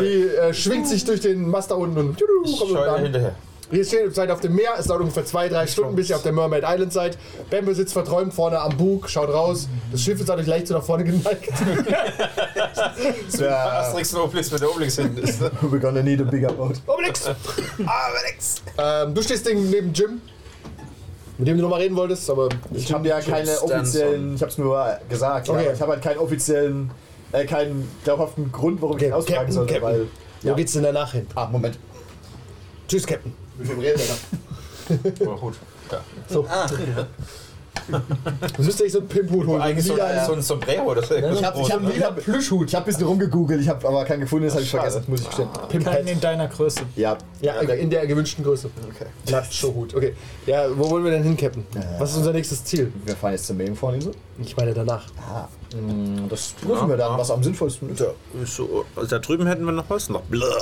Sie 0.00 0.22
äh, 0.24 0.52
schwingt 0.52 0.88
sich 0.88 1.04
durch 1.04 1.20
den 1.20 1.48
Mast 1.48 1.70
da 1.70 1.76
unten 1.76 1.96
und 1.96 2.20
Ich 2.44 2.58
kommt 2.58 2.76
an. 2.76 3.02
hinterher. 3.02 3.36
Ihr 3.72 3.84
steht 3.84 4.14
seid 4.14 4.30
auf 4.30 4.40
dem 4.40 4.54
Meer, 4.54 4.70
es 4.78 4.86
dauert 4.86 5.00
ungefähr 5.00 5.24
zwei, 5.24 5.48
drei 5.48 5.66
Stunden, 5.66 5.96
bis 5.96 6.08
ihr 6.08 6.16
auf 6.16 6.22
der 6.22 6.32
Mermaid 6.32 6.62
Island 6.64 6.92
seid. 6.92 7.18
Bamble 7.50 7.74
sitzt 7.74 7.92
verträumt 7.94 8.32
vorne 8.32 8.60
am 8.60 8.76
Bug, 8.76 9.08
schaut 9.10 9.28
raus. 9.28 9.68
Das 9.90 10.00
Schiff 10.02 10.20
ist 10.20 10.28
dadurch 10.28 10.46
leicht 10.46 10.68
so 10.68 10.74
nach 10.74 10.84
vorne 10.84 11.04
geneigt. 11.04 11.48
Das 13.26 13.38
wäre. 13.40 13.54
Asterix 13.56 14.14
und 14.14 14.20
Obelix 14.22 14.50
mit 14.50 14.60
der 14.60 14.70
Obelix 14.70 14.96
hinten 14.96 15.18
ist. 15.18 15.40
ne? 15.40 15.50
We're 15.62 15.78
gonna 15.78 16.02
need 16.02 16.20
a 16.20 16.24
bigger 16.24 16.52
boat. 16.52 16.80
Obelix! 16.86 17.26
Aber 17.26 17.36
nix. 18.30 18.62
Ähm, 18.78 19.14
du 19.14 19.22
stehst 19.22 19.46
neben 19.46 19.92
Jim. 19.92 20.20
mit 21.38 21.48
dem 21.48 21.56
du 21.56 21.62
nochmal 21.64 21.80
reden 21.80 21.96
wolltest, 21.96 22.28
aber 22.30 22.48
Ich 22.72 22.92
habe 22.92 23.06
ja 23.08 23.20
keine 23.20 23.46
Stanson. 23.46 23.70
offiziellen, 23.80 24.34
ich 24.36 24.40
habe 24.42 24.52
es 24.52 24.58
nur 24.58 24.98
gesagt, 25.08 25.48
Okay. 25.48 25.66
ja, 25.66 25.72
ich 25.72 25.80
habe 25.80 25.92
halt 25.92 26.02
keinen 26.02 26.18
offiziellen, 26.18 26.90
äh, 27.32 27.44
keinen 27.44 27.88
glaubhaften 28.04 28.50
Grund, 28.52 28.80
warum 28.80 28.96
ich 28.96 29.02
ihn 29.04 29.12
austragen 29.12 29.36
Captain, 29.38 29.54
sollte, 29.54 29.74
Captain. 29.74 29.90
weil... 30.00 30.06
wo 30.42 30.48
Ja. 30.48 30.54
geht's 30.54 30.72
denn 30.72 30.82
danach 30.84 31.12
hin? 31.12 31.26
Ah, 31.34 31.46
Moment. 31.46 31.78
Tschüss, 32.88 33.06
Captain. 33.06 33.34
Mit 33.58 33.68
wem 33.68 33.78
reden 33.80 34.00
wir 34.00 35.06
da? 35.24 35.24
Aber 35.30 35.40
gut. 35.40 35.54
Ja. 35.90 36.00
Ah, 36.48 36.66
Du 38.56 38.62
müsst 38.62 38.80
echt 38.80 38.92
so 38.92 38.98
einen 38.98 39.06
Pimphut 39.08 39.46
holen. 39.46 39.60
Eigentlich 39.62 39.86
so, 39.86 39.94
Lila- 39.94 40.24
so 40.26 40.32
ein 40.32 40.42
Sombrero, 40.42 40.92
das 40.94 41.08
Ich 41.10 41.22
habe 41.44 41.62
hab, 41.62 41.94
ich 41.94 42.02
hab, 42.02 42.16
Plüschhut. 42.16 42.68
ich 42.68 42.74
hab 42.74 42.82
ein 42.82 42.86
bisschen 42.86 43.06
rumgegoogelt, 43.06 43.60
ich 43.60 43.68
habe 43.68 43.86
aber 43.86 44.04
keinen 44.04 44.20
gefunden, 44.22 44.46
das 44.46 44.54
habe 44.54 44.64
ich 44.64 44.70
Schade. 44.70 44.90
vergessen, 44.90 45.10
muss 45.10 45.20
ich 45.20 45.26
gestehen. 45.28 45.48
Keinen 45.52 45.68
Pimpat. 45.68 46.08
in 46.08 46.20
deiner 46.20 46.48
Größe. 46.48 46.80
Ja, 46.96 47.16
Ja, 47.40 47.60
in 47.60 47.88
der 47.90 48.06
gewünschten 48.08 48.42
Größe. 48.44 48.70
okay. 48.88 49.06
Nacho-Hut. 49.30 49.94
Okay. 49.94 50.14
Ja, 50.46 50.66
wo 50.76 50.90
wollen 50.90 51.04
wir 51.04 51.12
denn 51.12 51.22
hin, 51.22 51.36
Captain? 51.36 51.64
Was 51.98 52.10
ist 52.12 52.16
unser 52.16 52.32
nächstes 52.32 52.64
Ziel? 52.64 52.92
Wir 53.04 53.14
fahren 53.14 53.32
jetzt 53.32 53.46
zur 53.46 53.54
Meerjungfraueninsel. 53.54 54.12
Ich 54.42 54.56
meine 54.56 54.74
danach. 54.74 55.04
Ah, 55.20 55.46
das 56.28 56.54
prüfen 56.64 56.88
wir 56.88 56.96
dann, 56.96 57.18
was 57.18 57.30
am 57.30 57.42
sinnvollsten 57.42 57.90
ist. 57.90 58.02
So, 58.44 58.84
also 58.94 59.08
da 59.08 59.18
drüben 59.18 59.46
hätten 59.46 59.64
wir 59.64 59.72
noch 59.72 59.88
was. 59.88 60.08
Noch 60.08 60.22
Blood. 60.22 60.52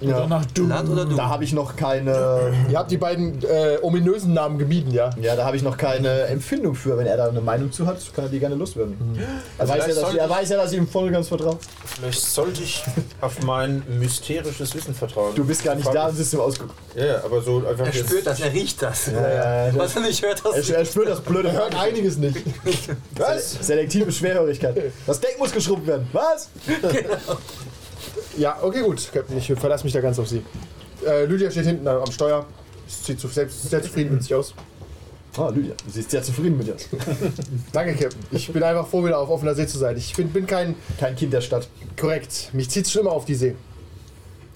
Ja. 0.00 0.20
Danach 0.20 0.44
du. 0.54 0.66
Land 0.66 0.88
oder 0.88 1.04
du? 1.04 1.16
Da 1.16 1.28
habe 1.28 1.44
ich 1.44 1.52
noch 1.52 1.76
keine, 1.76 2.52
Ihr 2.70 2.78
habt 2.78 2.90
die 2.90 2.96
beiden 2.98 3.42
äh, 3.44 3.78
ominösen 3.82 4.32
Namen 4.34 4.58
gemieden, 4.58 4.92
ja? 4.92 5.10
ja, 5.20 5.36
da 5.36 5.44
habe 5.44 5.56
ich 5.56 5.62
noch 5.62 5.76
keine 5.76 6.08
Empfindung 6.22 6.74
für. 6.74 6.96
Wenn 6.96 7.06
er 7.06 7.16
da 7.16 7.28
eine 7.28 7.40
Meinung 7.40 7.72
zu 7.72 7.86
hat, 7.86 7.98
kann 8.14 8.24
er 8.26 8.30
die 8.30 8.38
gerne 8.38 8.54
loswerden. 8.54 8.96
Er, 9.58 9.68
weiß 9.68 9.86
ja, 9.86 9.94
dass, 9.94 10.14
er 10.14 10.24
ich- 10.24 10.30
weiß 10.30 10.48
ja, 10.50 10.56
dass 10.56 10.72
ich 10.72 10.78
ihm 10.78 10.88
voll 10.88 11.06
und 11.06 11.12
ganz 11.12 11.28
vertraue. 11.28 11.58
Vielleicht 11.84 12.20
sollte 12.20 12.62
ich 12.62 12.82
auf 13.20 13.42
mein 13.42 13.82
mysterisches 13.98 14.74
Wissen 14.74 14.94
vertrauen. 14.94 15.34
Du 15.34 15.44
bist 15.44 15.64
gar 15.64 15.74
nicht 15.74 15.92
da 15.92 16.08
und 16.08 16.16
sitzt 16.16 16.34
im 16.34 16.40
Ausguck. 16.40 16.70
Ja, 16.94 17.04
ja, 17.06 17.24
aber 17.24 17.40
so 17.42 17.58
einfach 17.68 17.86
Er 17.86 17.92
jetzt- 17.92 18.08
spürt 18.08 18.26
das, 18.26 18.40
er 18.40 18.52
riecht 18.52 18.82
das. 18.82 19.06
Ja, 19.08 19.70
Was 19.76 19.96
er 19.96 20.02
nicht 20.02 20.22
hört, 20.24 20.42
das 20.44 20.68
Er, 20.70 20.78
er 20.78 20.84
spürt 20.84 21.08
das 21.08 21.20
blöde 21.20 21.48
Er 21.48 21.54
hört 21.54 21.74
einiges 21.74 22.16
nicht. 22.18 22.36
Was? 23.16 23.52
Selektive 23.66 24.10
Schwerhörigkeit. 24.32 24.92
Das 25.06 25.20
Deck 25.20 25.38
muss 25.38 25.52
geschrubbt 25.52 25.86
werden. 25.86 26.06
Was? 26.12 26.48
Ja, 28.36 28.58
okay, 28.62 28.82
gut, 28.82 29.08
Captain. 29.12 29.36
Ich 29.38 29.46
verlasse 29.46 29.84
mich 29.84 29.92
da 29.92 30.00
ganz 30.00 30.18
auf 30.18 30.28
Sie. 30.28 30.42
Äh, 31.06 31.24
Lydia 31.24 31.50
steht 31.50 31.66
hinten 31.66 31.86
am 31.88 32.10
Steuer. 32.10 32.46
Sieht 32.86 33.20
selbst 33.20 33.68
sehr 33.68 33.82
zufrieden 33.82 34.14
mit 34.14 34.22
sich 34.22 34.34
aus. 34.34 34.54
Ah, 35.36 35.50
Lydia, 35.50 35.74
du 35.84 35.90
siehst 35.90 36.10
sehr 36.10 36.22
zufrieden 36.22 36.56
mit 36.56 36.66
dir. 36.66 36.76
Danke, 37.72 37.92
Captain. 37.94 38.20
Ich 38.30 38.50
bin 38.52 38.62
einfach 38.62 38.86
froh, 38.88 39.04
wieder 39.04 39.18
auf 39.18 39.28
offener 39.28 39.54
See 39.54 39.66
zu 39.66 39.78
sein. 39.78 39.96
Ich 39.96 40.14
bin, 40.14 40.30
bin 40.30 40.46
kein 40.46 40.74
Kein 40.98 41.14
Kind 41.16 41.32
der 41.32 41.40
Stadt. 41.40 41.68
korrekt. 42.00 42.50
Mich 42.52 42.70
zieht's 42.70 42.90
schon 42.90 43.02
immer 43.02 43.12
auf 43.12 43.24
die 43.24 43.34
See. 43.34 43.54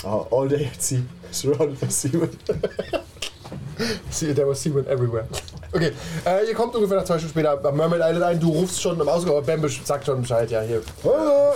Oh, 0.05 0.27
all 0.31 0.49
day 0.49 0.67
at 0.73 0.83
sea. 0.83 1.03
Surrounded 1.31 1.79
by 1.79 1.89
seamen. 1.89 2.31
See, 4.11 4.33
there 4.35 4.47
was 4.47 4.61
seamen 4.61 4.87
everywhere. 4.87 5.27
Okay, 5.75 5.93
äh, 6.27 6.47
ihr 6.47 6.55
kommt 6.55 6.75
ungefähr 6.75 6.99
nach 6.99 7.05
zwei 7.05 7.19
Stunden 7.19 7.31
später 7.33 7.65
am 7.65 7.77
Mermaid 7.77 8.01
Island 8.03 8.23
ein. 8.25 8.41
Du 8.41 8.51
rufst 8.51 8.81
schon 8.83 9.01
im 9.01 9.09
Ausgang, 9.09 9.33
aber 9.37 9.43
Bambi 9.43 9.69
sagt 9.69 10.05
schon 10.07 10.21
Bescheid. 10.21 10.51
Ja, 10.51 10.61
hier. 10.61 10.83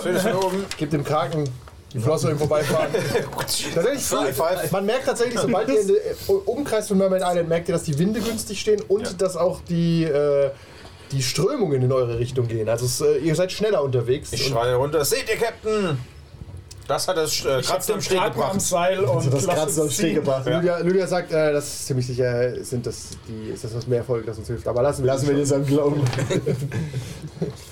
Schönes 0.01 0.25
oben. 0.25 0.65
Gib 0.77 0.89
dem 0.89 1.03
Kraken 1.03 1.47
die 1.93 1.99
Flosse 1.99 2.31
im 2.31 2.37
Vorbeifahren. 2.37 2.89
tatsächlich, 3.73 4.03
five. 4.03 4.71
man 4.71 4.85
merkt 4.85 5.05
tatsächlich, 5.05 5.39
sobald 5.39 5.69
ihr 5.69 5.81
in 5.81 5.87
den 5.87 5.95
äh, 5.97 6.31
Umkreis 6.45 6.87
von 6.87 6.97
Mermaid 6.97 7.21
Island 7.23 7.47
merkt 7.47 7.69
ihr, 7.69 7.73
dass 7.73 7.83
die 7.83 7.97
Winde 7.97 8.19
günstig 8.19 8.59
stehen 8.59 8.81
und 8.87 9.03
Ja. 9.07 9.13
dass 9.13 9.37
auch 9.37 9.61
die, 9.69 10.03
äh, 10.03 10.49
die 11.11 11.21
Strömungen 11.23 11.81
in 11.81 11.91
eure 11.91 12.19
Richtung 12.19 12.47
gehen. 12.47 12.67
Also 12.67 12.85
es, 12.85 12.99
äh, 13.01 13.19
ihr 13.19 13.35
seid 13.35 13.51
schneller 13.51 13.83
unterwegs. 13.83 14.33
Ich 14.33 14.47
schreie 14.47 14.75
runter. 14.75 15.05
Seht 15.05 15.29
ihr, 15.29 15.37
Captain? 15.37 15.97
Das 16.87 17.07
hat 17.07 17.17
das 17.17 17.43
äh, 17.43 17.61
Kratzen 17.61 17.95
am 17.95 18.01
Steg 18.01 18.17
Kraken 18.17 18.41
am 18.41 18.47
gebracht. 18.47 18.61
Seil 18.61 18.99
und 18.99 19.17
Also 19.17 19.29
das 19.29 19.45
Kratzen 19.45 19.81
am 19.81 19.87
es 19.87 19.93
Steg 19.93 20.15
gebracht. 20.15 20.45
Lydia, 20.45 20.77
Lydia 20.77 21.07
sagt, 21.07 21.31
äh, 21.31 21.51
das 21.51 21.67
ist 21.67 21.87
ziemlich 21.87 22.07
sicher, 22.07 22.63
sind 22.63 22.85
das 22.85 23.09
die, 23.27 23.49
ist 23.51 23.63
das 23.63 23.73
das 23.73 23.87
Meervolk, 23.87 24.25
das 24.25 24.37
uns 24.37 24.47
hilft. 24.47 24.67
Aber 24.67 24.81
lassen 24.81 25.03
wir 25.03 25.07
Lassen 25.07 25.27
wir 25.27 25.35
den 25.35 25.45
seinem 25.45 25.65
Glauben. 25.65 26.01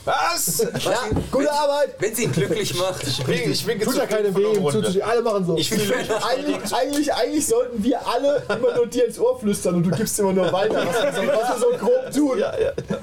Was? 0.04 0.67
Ja, 0.84 0.99
gute 1.32 1.51
Arbeit! 1.51 1.95
Wenn 1.97 2.13
sie 2.13 2.25
ihn 2.25 2.32
glücklich 2.32 2.78
macht. 2.78 3.08
Ich 3.08 3.23
bin, 3.23 3.51
ich 3.51 3.65
bin 3.65 3.80
Tut 3.80 3.95
ja 3.95 4.06
keine 4.06 4.36
weh, 4.36 4.54
ihm 4.54 4.69
zuzusehen. 4.69 5.04
Alle 5.04 5.21
machen 5.21 5.45
so. 5.45 5.58
Ich 5.58 5.71
will 5.71 5.80
Eigentlich, 6.30 6.73
eigentlich, 6.73 7.13
eigentlich 7.13 7.47
sollten 7.47 7.84
wir 7.84 8.06
alle 8.06 8.43
immer 8.49 8.75
nur 8.75 8.88
dir 8.88 9.08
ins 9.08 9.17
Ohr 9.17 9.39
flüstern 9.39 9.75
und 9.75 9.84
du 9.84 9.91
gibst 9.91 10.19
immer 10.19 10.34
nur 10.34 10.51
weiter, 10.51 10.86
was 10.86 11.04
wir 11.04 11.13
so, 11.13 11.28
was 11.28 11.49
wir 11.49 11.60
so 11.60 11.78
grob 11.78 12.12
tun. 12.13 12.38
Ja, 12.38 12.54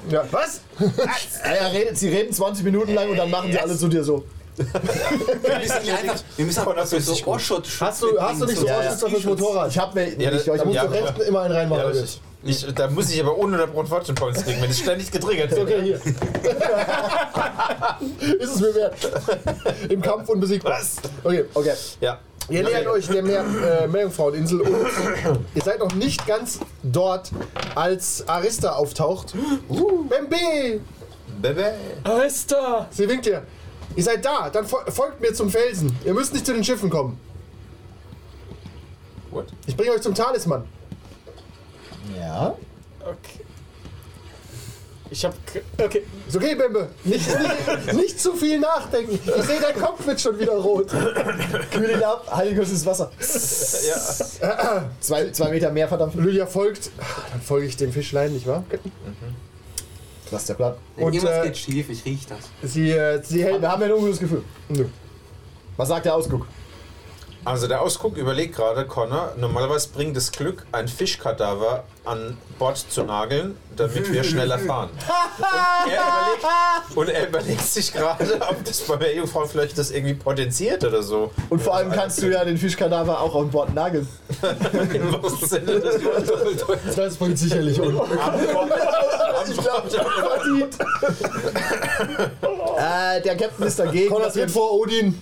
ja. 0.09 0.23
Was? 0.31 0.61
ja, 0.79 1.67
redet, 1.67 1.97
sie 1.97 2.09
reden 2.09 2.31
20 2.31 2.63
Minuten 2.63 2.93
lang 2.93 3.09
und 3.09 3.17
dann 3.17 3.29
machen 3.29 3.51
sie 3.51 3.59
alle 3.59 3.75
zu 3.75 3.87
dir 3.87 4.03
so. 4.03 4.23
Wir 4.55 5.59
müssen 5.59 5.83
ihn 5.85 5.93
einfach, 5.93 6.23
wir 6.37 6.45
müssen 6.45 6.59
einfach 6.67 6.85
so, 6.85 6.99
so 6.99 7.25
Ohrschutz 7.25 7.69
Hast 7.79 8.03
du, 8.03 8.19
hast 8.21 8.41
du 8.41 8.45
nicht 8.45 8.59
so 8.59 8.67
Ja, 8.67 8.73
ja. 8.73 8.79
Ohrschützer 8.89 9.09
fürs 9.09 9.23
Motorrad? 9.23 9.71
Ich 9.71 9.77
hab 9.79 9.95
mir. 9.95 10.09
Ja, 10.19 10.31
ich, 10.31 10.45
das- 10.45 10.47
ich, 10.47 10.53
Da 10.53 10.63
musst 10.65 10.75
Ja, 10.75 10.85
du 10.85 10.91
rechts 10.93 11.19
immer 11.27 11.41
einen 11.41 11.55
reinmachen. 11.55 11.95
Ja, 11.95 12.01
ich, 12.45 12.67
ich, 12.67 12.75
da 12.75 12.89
muss 12.89 13.09
ich 13.09 13.19
aber 13.21 13.37
ununterbrochen 13.37 13.87
Fortune 13.87 14.15
Points 14.15 14.43
kriegen, 14.43 14.61
wenn 14.61 14.69
ich 14.69 14.77
ständig 14.77 15.09
getriggert 15.11 15.49
bin. 15.51 15.61
Okay, 15.63 15.81
hier. 15.81 15.95
ist 18.39 18.55
es 18.55 18.59
mir 18.61 18.75
wert. 18.75 18.95
Im 19.89 20.01
Kampf 20.01 20.29
unbesiegbar. 20.29 20.73
Was? 20.73 20.95
Okay, 21.23 21.45
okay. 21.53 21.73
Ja. 22.01 22.19
ihr 22.49 22.63
nähert 22.63 22.87
euch 22.87 23.07
der 23.07 23.23
Meer, 23.23 23.45
äh, 23.83 23.87
Meerjungfraueninsel 23.87 24.61
und 24.61 24.69
ihr 25.55 25.61
seid 25.63 25.79
noch 25.79 25.93
nicht 25.93 26.27
ganz 26.27 26.59
dort, 26.83 27.31
als 27.75 28.27
Arista 28.27 28.73
auftaucht. 28.73 29.33
Uh, 29.69 30.03
Bembe! 30.03 30.81
Bebe. 31.41 31.73
Arista! 32.03 32.87
Sie 32.91 33.07
winkt 33.07 33.25
dir. 33.25 33.43
Ihr 33.95 34.03
seid 34.03 34.25
da, 34.25 34.49
dann 34.49 34.65
fol 34.65 34.83
folgt 34.89 35.21
mir 35.21 35.33
zum 35.33 35.49
Felsen. 35.49 35.95
Ihr 36.05 36.13
müsst 36.13 36.33
nicht 36.33 36.45
zu 36.45 36.53
den 36.53 36.63
Schiffen 36.63 36.89
kommen. 36.89 37.19
What? 39.31 39.47
Ich 39.65 39.75
bringe 39.75 39.91
euch 39.91 40.01
zum 40.01 40.15
Talisman. 40.15 40.63
Ja. 42.19 42.55
Okay. 42.99 43.43
Ich 45.09 45.23
hab. 45.25 45.35
Okay. 45.77 46.03
Ist 46.27 46.35
okay, 46.35 46.55
Bembe. 46.55 46.89
Nicht, 47.03 47.27
nicht, 47.27 47.93
nicht 47.93 48.19
zu 48.19 48.33
viel 48.33 48.59
nachdenken. 48.59 49.19
Ich 49.23 49.43
sehe, 49.43 49.59
dein 49.61 49.75
Kopf 49.79 50.05
wird 50.07 50.19
schon 50.19 50.39
wieder 50.39 50.53
rot. 50.53 50.89
Kühl 51.71 51.91
ihn 51.91 52.03
ab, 52.03 52.25
kurz 52.55 52.69
ins 52.69 52.85
Wasser. 52.85 53.11
Ja. 54.41 54.89
Zwei, 54.99 55.29
zwei 55.29 55.51
Meter 55.51 55.71
mehr, 55.71 55.87
verdammt. 55.87 56.15
Lydia 56.15 56.47
folgt. 56.47 56.89
Dann 57.31 57.41
folge 57.41 57.67
ich 57.67 57.77
dem 57.77 57.91
Fischlein, 57.91 58.33
nicht 58.33 58.47
wahr? 58.47 58.63
Das 60.31 60.41
ist 60.41 60.49
der 60.49 60.53
Plan. 60.55 60.73
Und, 60.97 61.13
Irgendwas 61.13 61.39
äh, 61.39 61.47
geht 61.47 61.57
schief, 61.57 61.89
ich 61.89 62.05
riech 62.05 62.25
das. 62.27 62.49
Sie, 62.63 62.89
äh, 62.91 63.21
sie 63.23 63.43
hält. 63.43 63.61
Wir 63.61 63.71
haben 63.71 63.81
ja 63.81 63.87
ein 63.87 63.93
ungutes 63.93 64.19
Gefühl. 64.19 64.43
Nö. 64.69 64.85
Was 65.77 65.87
sagt 65.89 66.05
der 66.05 66.15
Ausguck? 66.15 66.47
Also 67.45 67.67
der 67.67 67.81
Ausguck 67.81 68.15
überlegt 68.15 68.55
gerade, 68.55 68.85
Connor, 68.85 69.33
normalerweise 69.37 69.89
bringt 69.89 70.15
es 70.15 70.31
Glück, 70.31 70.65
ein 70.71 70.87
Fischkadaver 70.87 71.83
an 72.05 72.37
Bord 72.57 72.77
zu 72.77 73.03
nageln, 73.03 73.57
damit 73.75 74.11
wir 74.11 74.23
schneller 74.23 74.59
fahren. 74.59 74.89
Und 75.35 75.89
er 75.89 75.97
überlegt, 75.97 76.95
und 76.95 77.09
er 77.09 77.27
überlegt 77.27 77.61
sich 77.61 77.91
gerade, 77.91 78.39
ob 78.49 78.63
das 78.63 78.81
bei 78.81 78.95
der 78.97 79.15
Jungfrau 79.15 79.45
vielleicht 79.45 79.77
das 79.77 79.91
irgendwie 79.91 80.13
potenziert 80.13 80.83
oder 80.85 81.01
so. 81.01 81.31
Und 81.49 81.61
vor 81.61 81.75
allem 81.75 81.91
kannst 81.91 82.21
du 82.21 82.31
ja 82.31 82.45
den 82.45 82.57
Fischkadaver 82.57 83.19
auch 83.19 83.33
auf 83.35 83.49
Bord 83.49 83.73
nageln. 83.73 84.07
Im 84.93 85.13
wahrsten 85.13 85.47
Sinne 85.47 85.79
des 85.79 86.03
Wortes. 86.03 86.95
Das 86.95 87.17
bringt 87.17 87.39
sicherlich 87.39 87.79
um. 87.81 88.01
Ich 89.49 89.57
glaube, 89.57 89.89
verdient. 89.89 90.77
äh, 92.77 93.21
der 93.21 93.35
Captain 93.37 93.65
ist 93.67 93.79
dagegen. 93.79 94.13
Wir, 94.15 94.29
tritt 94.29 94.51
vor 94.51 94.73
Odin. 94.79 95.21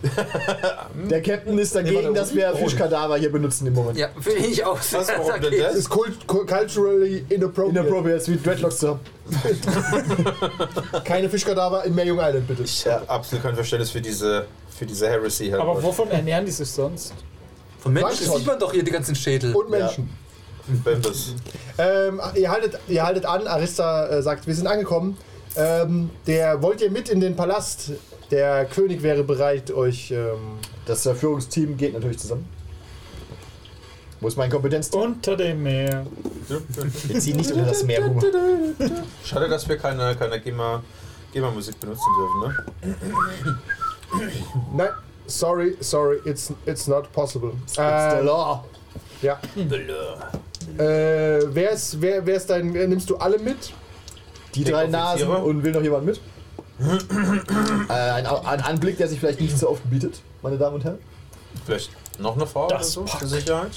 der 1.09 1.21
Captain 1.21 1.57
ist 1.57 1.75
dagegen, 1.75 2.13
dass 2.13 2.33
wir. 2.33 2.55
Fischkadaver 2.55 3.17
hier 3.17 3.31
benutzen 3.31 3.67
im 3.67 3.73
Moment. 3.73 3.97
Ja, 3.97 4.09
finde 4.19 4.45
ich 4.47 4.63
auch. 4.63 4.77
Was, 4.77 5.07
warum 5.07 5.33
denn 5.41 5.45
Okay. 5.45 5.59
das? 5.59 5.75
Ist 5.75 5.89
kult, 5.89 6.27
cu- 6.27 6.45
culturally 6.45 7.25
inappropriate. 7.29 7.79
Inappropriate, 7.79 8.27
wie 8.31 8.37
Dreadlocks 8.37 8.77
zu 8.77 8.89
haben. 8.89 8.99
Keine 11.03 11.29
Fischkadaver 11.29 11.83
in 11.85 11.95
Meerjung 11.95 12.19
Island, 12.19 12.47
bitte. 12.47 12.63
Ich 12.63 12.85
habe 12.87 13.09
absolut 13.09 13.43
kein 13.43 13.55
Verständnis 13.55 13.91
für 13.91 14.01
diese, 14.01 14.45
für 14.77 14.85
diese 14.85 15.07
Heresy. 15.07 15.49
Halt. 15.49 15.61
Aber 15.61 15.81
wovon 15.81 16.09
ernähren 16.09 16.45
die 16.45 16.51
sich 16.51 16.69
sonst? 16.69 17.13
Von 17.79 17.93
Menschen 17.93 18.29
sieht 18.31 18.45
man 18.45 18.59
doch 18.59 18.71
hier 18.71 18.83
die 18.83 18.91
ganzen 18.91 19.15
Schädel. 19.15 19.55
Und 19.55 19.69
Menschen. 19.69 20.09
Bembes. 20.83 21.33
Ähm, 21.77 22.21
ihr, 22.35 22.51
haltet, 22.51 22.77
ihr 22.87 23.03
haltet 23.03 23.25
an, 23.25 23.47
Arista 23.47 24.07
äh, 24.07 24.21
sagt, 24.21 24.45
wir 24.45 24.53
sind 24.53 24.67
angekommen. 24.67 25.17
Ähm, 25.55 26.09
der 26.27 26.61
wollt 26.61 26.81
ihr 26.81 26.89
mit 26.91 27.09
in 27.09 27.19
den 27.19 27.35
Palast? 27.35 27.91
Der 28.29 28.65
König 28.65 29.03
wäre 29.03 29.23
bereit, 29.23 29.71
euch. 29.71 30.11
Ähm, 30.11 30.57
Das 30.85 31.05
äh, 31.05 31.13
Führungsteam 31.13 31.75
geht 31.77 31.93
natürlich 31.93 32.19
zusammen. 32.19 32.47
Wo 34.19 34.27
ist 34.27 34.37
mein 34.37 34.49
Kompetenzteam? 34.49 35.01
Unter 35.01 35.35
dem 35.35 35.63
Meer. 35.63 36.05
Wir 36.47 37.19
ziehen 37.19 37.37
nicht 37.37 37.51
unter 37.51 37.65
das 37.65 37.83
Meer 37.83 38.05
rüber. 38.05 38.21
Schade, 39.25 39.49
dass 39.49 39.67
wir 39.67 39.77
keine, 39.77 40.15
keine 40.15 40.39
GEMA, 40.39 40.81
GEMA-Musik 41.33 41.79
benutzen 41.79 42.05
dürfen, 42.19 42.39
ne? 42.41 43.57
nein, 44.75 44.89
sorry, 45.25 45.75
sorry, 45.79 46.19
it's, 46.25 46.53
it's 46.65 46.87
not 46.87 47.11
possible. 47.13 47.51
It's 47.63 47.75
the 47.75 47.81
Ähm, 47.81 48.25
law. 48.25 48.63
ja. 49.21 49.39
Äh, 50.77 51.41
wer 51.53 51.71
ist, 51.71 51.99
wer, 51.99 52.23
wer 52.25 52.35
ist 52.35 52.49
dein. 52.49 52.73
Wer, 52.73 52.87
nimmst 52.87 53.09
du 53.09 53.17
alle 53.17 53.39
mit? 53.39 53.73
Die 54.55 54.63
drei 54.63 54.87
Nasen 54.87 55.27
und 55.29 55.63
will 55.63 55.71
noch 55.71 55.81
jemand 55.81 56.05
mit? 56.05 56.19
äh, 57.89 57.93
ein, 57.93 58.25
ein 58.25 58.61
Anblick, 58.61 58.97
der 58.97 59.07
sich 59.07 59.19
vielleicht 59.19 59.39
nicht 59.39 59.57
so 59.57 59.69
oft 59.69 59.87
bietet, 59.89 60.21
meine 60.41 60.57
Damen 60.57 60.75
und 60.75 60.83
Herren. 60.83 60.97
Vielleicht 61.65 61.91
noch 62.19 62.35
eine 62.35 62.47
Frau 62.47 62.67
Das 62.67 62.97
oder 62.97 63.07
so, 63.07 63.17
zur 63.17 63.27
Sicherheit? 63.27 63.71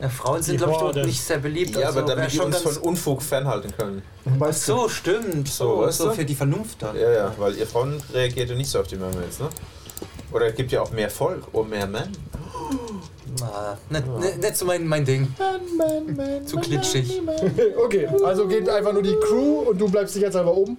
Ja, 0.00 0.08
Frauen 0.08 0.40
sind, 0.42 0.58
glaube 0.58 0.72
ich, 0.74 0.78
dort 0.78 0.96
nicht 1.06 1.20
sehr 1.20 1.38
beliebt. 1.38 1.74
Ja, 1.76 1.86
also 1.88 1.98
aber 2.00 2.14
damit 2.14 2.30
die 2.30 2.36
schon 2.36 2.46
uns 2.46 2.62
ganz- 2.62 2.76
von 2.76 2.82
Unfug 2.88 3.20
fernhalten 3.20 3.72
können. 3.76 4.02
Ach 4.40 4.52
so, 4.52 4.88
stimmt. 4.88 5.48
So, 5.48 5.64
So, 5.76 5.80
weißt 5.86 5.98
so 5.98 6.10
für 6.12 6.24
die 6.24 6.36
Vernunft 6.36 6.80
dann. 6.82 6.94
Ja, 6.96 7.10
ja, 7.10 7.34
weil 7.36 7.56
ihr 7.56 7.66
Frauen 7.66 8.00
reagiert 8.14 8.48
ja 8.50 8.54
nicht 8.54 8.70
so 8.70 8.78
auf 8.78 8.86
die 8.86 8.94
Mermaids, 8.96 9.40
ne? 9.40 9.48
Oder 10.30 10.46
es 10.46 10.54
gibt 10.54 10.70
ja 10.70 10.82
auch 10.82 10.92
mehr 10.92 11.10
Volk 11.10 11.42
und 11.52 11.70
mehr 11.70 11.86
Männer. 11.88 12.06
Na, 13.40 14.00
nicht, 14.00 14.06
nicht, 14.20 14.42
nicht 14.42 14.56
so 14.56 14.64
mein, 14.66 14.86
mein 14.86 15.04
Ding. 15.04 15.28
Zu 16.46 16.56
glitschig. 16.58 17.20
Okay, 17.84 18.08
also 18.24 18.46
geht 18.46 18.68
einfach 18.68 18.92
nur 18.92 19.02
die 19.02 19.16
Crew 19.26 19.60
und 19.70 19.78
du 19.80 19.88
bleibst 19.88 20.14
sicherheitshalber 20.14 20.54
oben. 20.54 20.76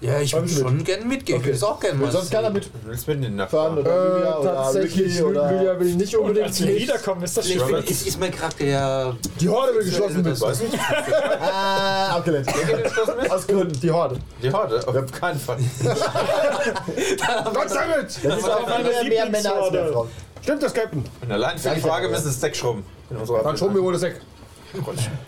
Ja, 0.00 0.18
ich 0.20 0.32
würde 0.32 0.46
Kommst 0.46 0.58
du 0.58 0.64
mit? 0.64 0.72
schon 0.78 0.84
gerne 0.84 1.04
mitgehen. 1.04 1.38
Ich 1.40 1.46
will 1.46 1.54
es 1.54 1.62
auch 1.62 1.78
gerne 1.78 1.96
mal 1.96 2.10
Sonst 2.10 2.32
keiner 2.32 2.48
sehen. 2.48 2.54
mit 2.54 2.64
Du 2.64 2.70
willst 2.86 3.06
mit 3.06 3.16
in 3.18 3.22
den 3.36 3.48
fahren 3.48 3.76
Nachbarn. 3.76 3.78
oder 3.78 3.90
Äh, 3.90 4.16
Lydia 4.18 4.38
oder 4.38 4.54
tatsächlich, 4.54 5.06
Ricky 5.14 5.22
oder... 5.22 5.52
Lydia 5.52 5.78
will 5.80 5.94
nicht 5.94 6.14
Und 6.16 6.20
unbedingt 6.22 6.46
als 6.48 6.60
wir 6.60 6.76
wiederkommen, 6.76 7.22
ist 7.22 7.36
das 7.36 7.48
Ich 7.48 7.64
bin, 7.64 7.76
ist, 7.76 8.06
ist 8.08 8.18
mein 8.20 8.32
Charakter 8.32 8.64
ja... 8.64 9.16
Die 9.40 9.48
Horde 9.48 9.74
will 9.76 9.84
geschlossen 9.84 10.24
werden. 10.24 10.40
Weiß 10.40 10.60
nicht. 10.60 10.76
Ah, 11.40 12.16
abgelehnt. 12.16 12.48
Aus 13.30 13.46
Gründen. 13.46 13.80
Die 13.80 13.90
Horde. 13.92 14.16
Die 14.42 14.52
Horde? 14.52 14.88
Auf 14.88 15.12
keinen 15.12 15.38
Fall. 15.38 15.58
Gott 17.54 17.70
sei 17.70 17.86
Dank! 17.86 18.08
Das 18.24 18.38
ist 18.38 18.50
auch 18.50 18.66
mehr 18.66 18.78
Männer 18.78 18.88
als 18.88 19.04
mehr 19.04 19.24
Lieblingshorde. 19.26 19.92
Frauen. 19.92 20.08
Stimmt 20.42 20.62
das, 20.62 20.74
Captain? 20.74 21.04
Und 21.20 21.32
allein 21.32 21.58
für 21.58 21.70
die. 21.70 21.80
Frage 21.80 22.08
müssen 22.08 22.24
wir 22.24 22.30
das 22.30 22.40
Deck 22.40 22.56
schrubben. 22.56 22.84
In 23.10 23.16
unserer 23.16 23.42
Dann 23.42 23.56
schon 23.56 23.74
wir 23.74 23.82
wohl 23.82 23.92
das 23.92 24.02
Eck. 24.02 24.20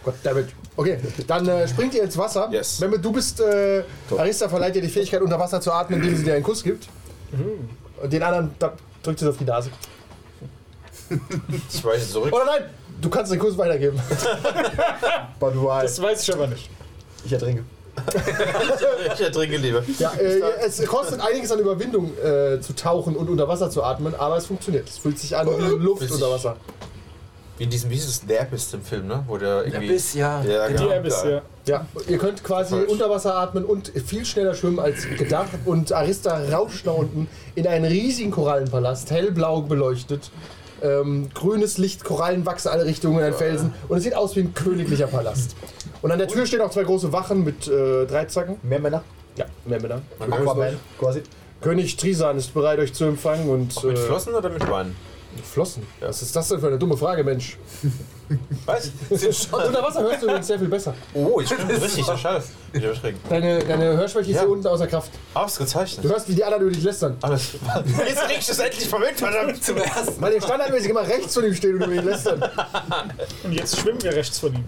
Gott 0.03 0.15
damit. 0.23 0.49
Okay, 0.77 0.99
dann 1.27 1.47
äh, 1.47 1.69
springt 1.69 1.95
ihr 1.95 2.03
ins 2.03 2.17
Wasser. 2.17 2.49
Yes. 2.51 2.81
Mehmet, 2.81 3.05
du 3.05 3.13
bist. 3.13 3.41
Äh, 3.41 3.85
Arista 4.17 4.49
verleiht 4.49 4.75
dir 4.75 4.83
die 4.83 4.89
Fähigkeit, 4.89 5.21
unter 5.21 5.39
Wasser 5.39 5.61
zu 5.61 5.71
atmen, 5.71 6.01
indem 6.01 6.17
sie 6.17 6.25
dir 6.25 6.35
einen 6.35 6.43
Kuss 6.43 6.63
gibt. 6.63 6.89
Und 8.03 8.13
den 8.13 8.23
anderen 8.23 8.55
da 8.59 8.73
drückt 9.03 9.19
sie 9.19 9.29
auf 9.29 9.37
die 9.37 9.45
Nase. 9.45 9.71
Ich 11.73 11.85
weiche 11.85 12.09
zurück. 12.09 12.33
Oder 12.33 12.45
nein, 12.47 12.71
du 13.01 13.11
kannst 13.11 13.31
den 13.31 13.39
Kuss 13.39 13.57
weitergeben. 13.59 14.01
But 15.41 15.55
why? 15.55 15.83
Das 15.83 16.01
weiß 16.01 16.23
ich 16.23 16.35
aber 16.35 16.47
nicht. 16.47 16.71
Ich 17.25 17.33
ertrinke. 17.33 17.65
Ich 19.15 19.21
ertrinke 19.21 19.57
lieber. 19.57 19.83
Ja, 19.99 20.13
äh, 20.15 20.41
es 20.65 20.85
kostet 20.87 21.21
einiges 21.21 21.51
an 21.53 21.59
Überwindung 21.59 22.13
äh, 22.19 22.61
zu 22.61 22.75
tauchen 22.75 23.17
und 23.17 23.29
unter 23.29 23.49
Wasser 23.49 23.71
zu 23.71 23.83
atmen, 23.83 24.15
aber 24.15 24.37
es 24.37 24.47
funktioniert. 24.47 24.89
Es 24.89 24.99
fühlt 24.99 25.19
sich 25.19 25.37
an 25.37 25.47
wie 25.47 25.83
Luft 25.85 26.11
unter 26.11 26.31
Wasser. 26.31 26.57
Wie 27.57 27.65
in 27.65 27.71
diesem, 27.71 27.89
wie 27.91 27.95
ist 27.97 28.09
es, 28.09 28.23
The 28.27 28.39
Abyss 28.41 28.75
im 28.75 28.83
Film, 28.83 29.07
ne? 29.07 29.23
Wo 29.29 29.39
der 29.39 29.65
irgendwie... 29.65 29.91
Abyss, 29.91 30.15
ja. 30.15 30.43
Ja, 30.43 30.67
Die 30.67 30.75
genau. 30.75 30.91
Abyss, 30.91 31.23
ja. 31.25 31.43
Ja, 31.67 31.87
ihr 32.09 32.19
könnt 32.19 32.43
quasi 32.43 32.75
Falsch. 32.75 32.91
unter 32.91 33.09
Wasser 33.09 33.37
atmen 33.37 33.65
und 33.65 33.93
viel 34.05 34.25
schneller 34.25 34.55
schwimmen 34.55 34.81
als 34.81 35.07
gedacht. 35.17 35.51
Und 35.65 35.93
Arista 35.93 36.37
rauscht 36.51 36.85
nach 36.85 36.95
unten 36.95 37.29
in 37.55 37.67
einen 37.69 37.85
riesigen 37.85 38.33
Korallenpalast, 38.33 39.11
hellblau 39.13 39.63
beleuchtet. 39.63 40.31
Ähm, 40.83 41.31
grünes 41.33 41.79
Licht, 41.79 42.05
Korallen 42.05 42.45
wachsen 42.45 42.69
alle 42.69 42.85
Richtungen, 42.85 43.23
ein 43.23 43.33
Felsen. 43.33 43.73
Und 43.89 43.99
es 43.99 44.03
sieht 44.03 44.17
aus 44.17 44.35
wie 44.35 44.41
ein 44.41 44.53
königlicher 44.53 45.07
Palast. 45.07 45.55
Und 46.05 46.13
an 46.13 46.19
der 46.19 46.29
Tür 46.29 46.45
stehen 46.45 46.61
auch 46.61 46.71
zwei 46.71 46.83
große 46.83 47.15
Wachen 47.15 47.45
mit 47.45 47.67
äh, 47.67 48.05
Dreizacken. 48.05 48.57
Mehr 48.63 48.79
Männer. 48.79 49.03
Ja, 49.37 49.47
mehr 49.65 49.81
Männer. 49.81 50.03
Aquaman, 50.21 50.77
quasi. 50.99 51.23
König 51.63 51.97
Trisan 51.97 52.37
ist 52.37 52.53
bereit, 52.53 52.79
euch 52.79 52.93
zu 52.93 53.05
empfangen 53.07 53.49
und. 53.49 53.83
Mit 53.83 53.97
äh, 53.97 54.01
Flossen 54.03 54.35
oder 54.35 54.51
mit 54.51 54.69
Wein? 54.71 54.95
Flossen? 55.43 55.87
Was 56.01 56.21
ist 56.21 56.37
das 56.37 56.49
denn 56.49 56.61
für 56.61 56.67
eine 56.67 56.79
dumme 56.79 56.99
Frage, 56.99 57.25
Mensch? 57.25 57.57
Was? 58.67 58.91
Unter 59.51 59.83
Wasser 59.83 60.03
hörst 60.03 60.21
du 60.21 60.27
übrigens 60.27 60.47
sehr 60.47 60.59
viel 60.59 60.69
besser. 60.69 60.93
Oh, 61.15 61.41
ich 61.41 61.49
bin 61.49 61.67
richtig 61.83 62.07
erschrecken. 62.07 63.19
Deine, 63.31 63.61
deine 63.61 63.97
Hörschwäche 63.97 64.29
ist 64.31 64.37
Ja. 64.37 64.43
hier 64.43 64.51
unten 64.51 64.67
außer 64.67 64.87
Kraft. 64.87 65.11
Ausgezeichnet. 65.33 66.05
Du 66.05 66.11
hörst, 66.11 66.29
wie 66.29 66.35
die 66.35 66.45
anderen 66.45 66.65
über 66.65 66.73
dich 66.73 66.85
lästern. 66.85 67.17
Alles. 67.23 67.55
Jetzt 68.07 68.21
krieg 68.25 68.39
ich 68.41 68.47
das 68.47 68.59
endlich 68.59 68.87
verrückt, 68.87 69.21
verdammt. 69.21 69.65
Zum 69.65 69.79
ersten 69.79 70.21
Weil 70.21 70.35
ihr 70.35 70.43
standardmäßig 70.43 70.91
immer 70.91 71.09
rechts 71.09 71.33
von 71.33 71.45
ihm 71.47 71.55
steht 71.55 71.75
und 71.75 71.83
über 71.83 71.93
ihn 71.95 72.05
lästern. 72.05 72.45
Und 73.43 73.53
jetzt 73.53 73.79
schwimmen 73.81 74.03
wir 74.03 74.13
rechts 74.15 74.39
von 74.39 74.55
ihm. 74.55 74.65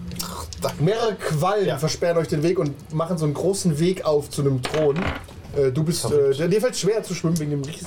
Mehrere 0.79 1.15
Quallen 1.15 1.67
Ja. 1.67 1.77
versperren 1.77 2.17
euch 2.17 2.27
den 2.27 2.43
Weg 2.43 2.59
und 2.59 2.93
machen 2.93 3.17
so 3.17 3.25
einen 3.25 3.33
großen 3.33 3.79
Weg 3.79 4.05
auf 4.05 4.29
zu 4.29 4.41
einem 4.41 4.61
Thron. 4.61 4.97
Äh, 5.55 5.71
du 5.71 5.83
bist, 5.83 6.05
äh, 6.11 6.47
dir 6.47 6.61
fällt 6.61 6.75
schwer 6.77 7.03
zu 7.03 7.13
schwimmen 7.13 7.39
wegen 7.39 7.51
dem 7.51 7.63
Ries. 7.63 7.85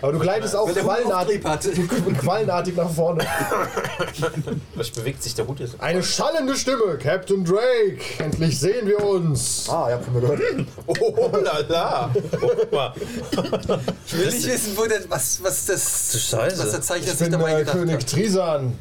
Aber 0.00 0.12
du 0.12 0.18
gleitest 0.18 0.56
auch 0.56 0.68
der 0.72 0.82
quallenartig, 0.82 1.42
quallenartig 2.20 2.74
nach 2.74 2.90
vorne. 2.90 3.24
Vielleicht 4.72 4.94
bewegt 4.96 5.22
sich 5.22 5.34
der 5.36 5.46
Hut 5.46 5.60
jetzt. 5.60 5.80
Eine 5.80 6.02
schallende 6.02 6.56
Stimme, 6.56 6.98
Captain 7.00 7.44
Drake. 7.44 7.98
Endlich 8.18 8.58
sehen 8.58 8.88
wir 8.88 9.02
uns. 9.04 9.68
Ah, 9.70 9.86
ihr 9.88 9.94
habt 9.94 10.04
von 10.06 10.14
mir 10.14 10.20
gehört. 10.22 10.40
Oh, 10.88 11.30
lala. 11.36 12.10
Oh, 12.40 12.50
guck 12.56 12.72
mal. 12.72 12.92
Ich 14.06 14.18
will 14.18 14.26
nicht 14.26 14.46
wissen, 14.46 14.72
wo 14.76 14.86
das, 14.86 15.08
was, 15.08 15.40
was 15.44 15.66
das, 15.66 16.28
Scheiße. 16.30 16.58
was 16.58 16.70
der 16.72 16.80
Zeichner 16.82 17.12
Ich 17.12 17.18
sich 17.18 17.28
dabei 17.28 17.52
äh, 17.52 17.58
gedacht 17.60 17.76
König 17.76 17.94
hat. 17.94 18.06
Trisan. 18.08 18.78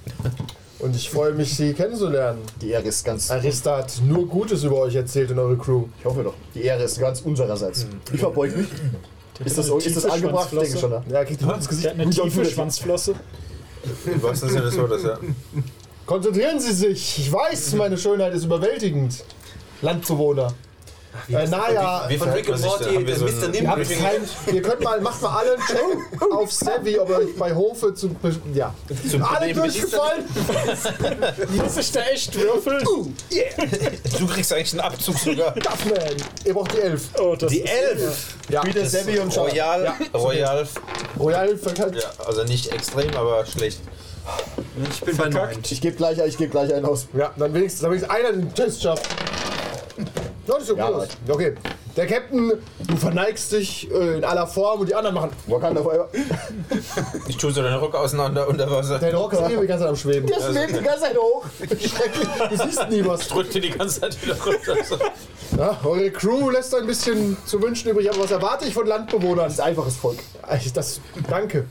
Und 0.82 0.96
ich 0.96 1.10
freue 1.10 1.34
mich, 1.34 1.56
Sie 1.56 1.74
kennenzulernen. 1.74 2.40
Die 2.60 2.72
Ehre 2.72 2.84
ist 2.88 3.06
ganz. 3.06 3.30
Arista 3.30 3.78
hat 3.78 4.02
nur 4.04 4.28
Gutes 4.28 4.64
über 4.64 4.78
euch 4.78 4.96
erzählt 4.96 5.30
in 5.30 5.38
eure 5.38 5.56
Crew. 5.58 5.84
Ich 6.00 6.06
hoffe 6.06 6.24
doch. 6.24 6.34
Die 6.56 6.64
Ehre 6.64 6.84
ist 6.84 7.00
ganz 7.00 7.22
unsererseits. 7.22 7.86
Ich 8.12 8.20
verbeug 8.20 8.56
mich. 8.58 8.68
Ist 9.46 9.58
das, 9.58 9.68
ist 9.70 9.96
das 9.98 10.06
angebracht? 10.06 10.50
Ich 10.52 10.60
denke 10.60 10.78
schon. 10.78 10.92
Ja, 10.92 11.02
er 11.10 11.26
kriegt 11.26 11.42
ins 11.42 11.50
Der 11.52 11.68
Gesicht. 11.68 11.88
hat 11.90 12.00
eine 12.00 12.10
tiefe. 12.10 12.46
Schwanzflosse. 12.46 13.16
Im 14.06 14.22
wahrsten 14.24 14.50
Sinne 14.50 14.62
des 14.64 14.78
Wortes, 14.78 15.04
ja. 15.04 15.18
Konzentrieren 16.06 16.60
Sie 16.60 16.74
sich. 16.74 17.20
Ich 17.20 17.32
weiß, 17.32 17.74
meine 17.74 17.98
Schönheit 17.98 18.34
ist 18.34 18.46
überwältigend. 18.46 19.24
Landbewohner. 19.82 20.54
Äh, 21.30 21.48
naja, 21.48 22.06
Wie 22.08 22.18
Von 22.18 22.28
verhält 22.30 22.48
Rick 22.48 22.56
und? 22.56 22.62
Morty, 22.62 23.06
der 23.06 23.16
so 23.16 23.26
Mr. 23.26 23.32
ein- 23.46 23.52
Nim. 23.52 23.64
ihr, 23.64 23.70
habt 23.70 23.90
kein, 23.90 24.56
ihr 24.56 24.62
könnt 24.62 24.82
mal, 24.82 25.02
macht 25.02 25.22
mal 25.22 25.38
alle 25.40 25.54
einen 25.56 25.64
Check 25.68 26.32
auf 26.32 26.52
Savvy, 26.52 27.00
ob 27.00 27.10
ihr 27.10 27.18
euch 27.18 27.36
bei 27.38 27.54
Hofe 27.54 27.94
zu. 27.94 28.16
Ja. 28.54 28.74
Zum 29.10 29.24
Alle 29.24 29.50
ist- 29.52 29.58
durchgefallen? 29.60 30.26
Muss 31.56 31.78
ich 31.78 31.92
da 31.92 32.02
echt 32.04 32.34
würfeln? 32.36 32.84
Du 34.20 34.28
kriegst 34.28 34.54
eigentlich 34.54 34.72
einen 34.74 34.82
Abzug 34.82 35.18
sogar. 35.20 35.52
Duffman. 35.54 35.98
Ihr 36.46 36.54
braucht 36.54 36.74
die 36.74 36.80
Elf. 36.82 37.04
Oh, 37.20 37.36
das 37.36 37.52
Die 37.52 37.60
ist- 37.60 37.70
Elf! 37.72 38.36
Ja. 38.50 38.64
Wieder 38.66 38.86
Sevi 38.86 39.20
und 39.20 39.34
Schau. 39.34 39.46
Royal. 39.46 39.94
Royal. 40.14 40.68
Royal 41.20 41.58
verkackt. 41.58 41.96
Ja, 41.96 42.26
also 42.26 42.44
nicht 42.44 42.72
extrem, 42.72 43.16
aber 43.16 43.46
schlecht. 43.46 43.80
Ich 44.92 45.02
bin 45.02 45.18
bei 45.18 45.30
neun. 45.30 45.50
Ich 45.70 45.82
gebe 45.82 45.96
gleich, 45.96 46.18
ich 46.20 46.38
geb 46.38 46.52
gleich 46.52 46.74
einen 46.74 46.86
aus. 46.86 47.08
Ja, 47.18 47.32
dann 47.38 47.54
wenigstens, 47.54 47.82
dann 47.82 47.92
wenigstens 47.92 48.16
einer 48.16 48.32
den 48.32 48.54
Test 48.54 48.82
schafft. 48.84 49.06
Ja, 50.52 50.58
das 50.58 50.64
ist 50.64 50.72
okay. 50.72 51.14
Ja, 51.28 51.34
okay. 51.34 51.56
Der 51.98 52.08
Captain, 52.08 52.54
du 52.88 52.96
verneigst 52.96 53.52
dich 53.52 53.92
äh, 53.92 54.18
in 54.18 54.24
aller 54.24 54.48
Form 54.48 54.80
und 54.80 54.88
die 54.90 54.96
anderen 54.96 55.14
machen. 55.14 55.32
Wakanda 55.48 55.82
Forever. 55.82 56.08
Ich 57.28 57.36
tue 57.36 57.52
so 57.52 57.62
deine 57.62 57.82
Rücken 57.82 57.98
auseinander 57.98 58.48
unter 58.48 58.70
Wasser. 58.72 58.98
Dein 58.98 59.14
Rock 59.14 59.34
ist 59.34 59.42
eh 59.42 59.48
die 59.60 59.68
ganze 59.68 59.84
Zeit 59.84 59.90
am 59.90 59.96
Schweben. 59.98 60.28
Der 60.28 60.36
schwebt 60.40 60.80
die 60.80 60.84
ganze 60.84 61.02
Zeit 61.02 61.18
hoch. 61.18 61.46
Schrecklich. 61.60 62.28
Du 62.50 62.58
siehst 62.58 62.90
nie 62.90 63.06
was. 63.06 63.28
Drückt 63.28 63.54
dir 63.54 63.62
die 63.62 63.72
ganze 63.72 64.00
Zeit 64.02 64.22
wieder 64.22 64.38
runter. 64.40 64.78
Ja, 65.58 65.78
eure 65.84 66.12
Crew 66.12 66.50
lässt 66.50 66.74
ein 66.74 66.88
bisschen 66.88 67.36
zu 67.46 67.62
wünschen 67.62 67.90
übrig, 67.92 68.10
aber 68.10 68.24
was 68.24 68.32
erwarte 68.32 68.66
ich 68.66 68.74
von 68.74 68.88
Landbewohnern? 68.88 69.46
Das 69.46 69.54
ist 69.54 69.60
einfaches 69.60 69.98
Volk. 69.98 70.20
Das, 70.74 71.02
danke. 71.30 71.66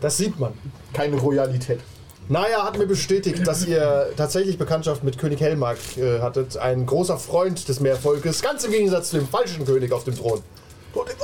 Das 0.00 0.16
sieht 0.16 0.38
man. 0.40 0.54
Keine 0.94 1.16
Royalität. 1.16 1.80
Naya 2.28 2.64
hat 2.64 2.76
mir 2.78 2.86
bestätigt, 2.86 3.46
dass 3.46 3.64
ihr 3.66 4.08
tatsächlich 4.16 4.58
Bekanntschaft 4.58 5.04
mit 5.04 5.16
König 5.18 5.40
Helmark 5.40 5.78
äh, 5.96 6.20
hattet. 6.20 6.56
Ein 6.56 6.84
großer 6.86 7.18
Freund 7.18 7.68
des 7.68 7.80
Meervolkes, 7.80 8.42
ganz 8.42 8.64
im 8.64 8.72
Gegensatz 8.72 9.10
zu 9.10 9.18
dem 9.18 9.28
falschen 9.28 9.64
König 9.64 9.92
auf 9.92 10.04
dem 10.04 10.16
Thron. 10.16 10.42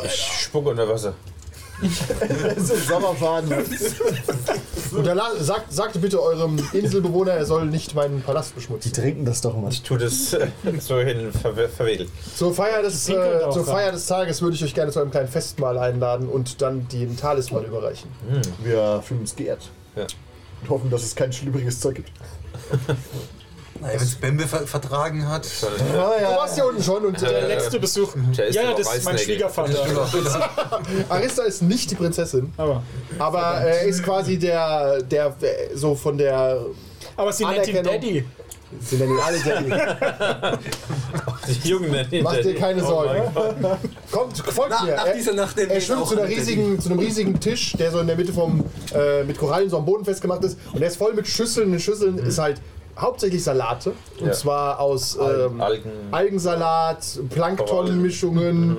Ich 0.04 0.12
spucke 0.42 0.68
unter 0.70 0.88
Wasser. 0.88 1.14
Das 1.82 2.70
ist 2.70 2.86
Sommerfaden. 2.86 3.52
Und 4.92 5.04
er 5.06 5.14
la- 5.16 5.34
sagt, 5.40 5.72
sagte 5.72 5.98
bitte 5.98 6.22
eurem 6.22 6.56
Inselbewohner, 6.72 7.32
er 7.32 7.44
soll 7.44 7.66
nicht 7.66 7.96
meinen 7.96 8.22
Palast 8.22 8.50
Die 8.50 8.54
beschmutzen. 8.56 8.92
trinken 8.92 9.24
das 9.24 9.40
doch 9.40 9.56
mal. 9.56 9.72
Ich 9.72 9.82
tue 9.82 9.98
das 9.98 10.32
äh, 10.34 10.46
so 10.78 11.00
hin 11.00 11.32
ver 11.32 11.68
verwedelt. 11.68 12.08
Zur 12.36 12.54
Feier, 12.54 12.82
des, 12.82 13.06
Die 13.06 13.14
äh, 13.14 13.50
zur. 13.50 13.64
Feier 13.64 13.90
des 13.90 14.06
Tages 14.06 14.40
würde 14.42 14.54
ich 14.54 14.62
euch 14.62 14.74
gerne 14.74 14.92
zu 14.92 15.00
einem 15.00 15.10
kleinen 15.10 15.26
Festmahl 15.28 15.76
einladen 15.76 16.28
und 16.28 16.62
dann 16.62 16.86
den 16.88 17.16
Talisman 17.16 17.64
überreichen. 17.64 18.08
Wir 18.62 19.02
fühlen 19.04 19.20
uns 19.22 19.34
geehrt. 19.34 19.68
Ja. 19.96 20.06
Und 20.62 20.70
hoffen, 20.70 20.90
dass 20.90 21.02
es 21.02 21.14
kein 21.14 21.32
schlüppriges 21.32 21.80
Zeug 21.80 21.96
gibt. 21.96 22.10
Naja, 23.80 23.94
wenn 23.98 24.02
es 24.06 24.14
Bembe 24.14 24.46
ver 24.46 24.66
vertragen 24.66 25.28
hat. 25.28 25.44
Du 25.44 25.96
warst 25.98 26.54
hier 26.54 26.66
unten 26.66 26.82
schon 26.82 27.04
und 27.04 27.20
Der 27.20 27.30
äh, 27.30 27.46
letzte 27.48 27.80
Besuch. 27.80 28.14
Ja, 28.32 28.44
ja, 28.44 28.74
das 28.74 28.94
ist 28.94 29.04
mein. 29.04 29.18
Schwiegervater. 29.18 29.74
Arista 31.08 31.42
ist 31.42 31.62
nicht 31.62 31.90
die 31.90 31.96
Prinzessin, 31.96 32.52
Aber, 32.56 32.82
aber 33.18 33.42
er 33.42 33.82
ist 33.82 34.02
quasi 34.02 34.38
der, 34.38 35.02
der 35.02 35.34
äh, 35.40 35.74
so 35.74 35.94
von 35.94 36.16
der. 36.16 36.64
aber 37.16 37.32
sie 37.32 37.44
nennt 37.44 37.66
ihn. 37.66 37.82
Daddy. 37.82 38.24
Sie 38.80 38.96
nennen 38.96 39.12
ihn 39.12 39.20
alle 39.20 39.38
Daddy. 39.38 40.58
Die 41.64 41.68
Jungen 41.68 41.90
nennen 41.90 42.22
Mach 42.22 42.36
dir 42.36 42.54
keine 42.54 42.80
Sorgen. 42.82 43.22
Kommt, 44.10 44.36
folgt 44.38 44.70
Nach, 44.70 44.84
mir. 44.84 44.96
nach 44.96 45.06
Er- 45.06 45.14
dieser 45.14 45.34
Nacht 45.34 45.58
Er 45.58 45.80
schwimmt 45.80 46.06
zu, 46.06 46.18
einer 46.18 46.28
riesigen, 46.28 46.80
zu 46.80 46.90
einem 46.90 46.98
riesigen 46.98 47.38
Tisch, 47.40 47.72
der 47.78 47.90
so 47.90 47.98
in 48.00 48.06
der 48.06 48.16
Mitte 48.16 48.32
vom, 48.32 48.64
äh, 48.94 49.24
mit 49.24 49.38
Korallen 49.38 49.68
so 49.68 49.76
am 49.78 49.84
Boden 49.84 50.04
festgemacht 50.04 50.42
ist. 50.44 50.58
Und 50.72 50.80
der 50.80 50.88
ist 50.88 50.96
voll 50.96 51.14
mit 51.14 51.26
Schüsseln. 51.26 51.66
In 51.66 51.72
den 51.72 51.80
Schüsseln 51.80 52.18
ist 52.18 52.38
halt 52.38 52.60
hauptsächlich 52.98 53.42
Salate. 53.42 53.92
Und 54.20 54.26
Ja. 54.26 54.32
zwar 54.32 54.80
aus 54.80 55.16
ähm, 55.16 55.60
Algen. 55.60 55.90
Algensalat, 56.10 57.04
Planktonmischungen. 57.30 58.78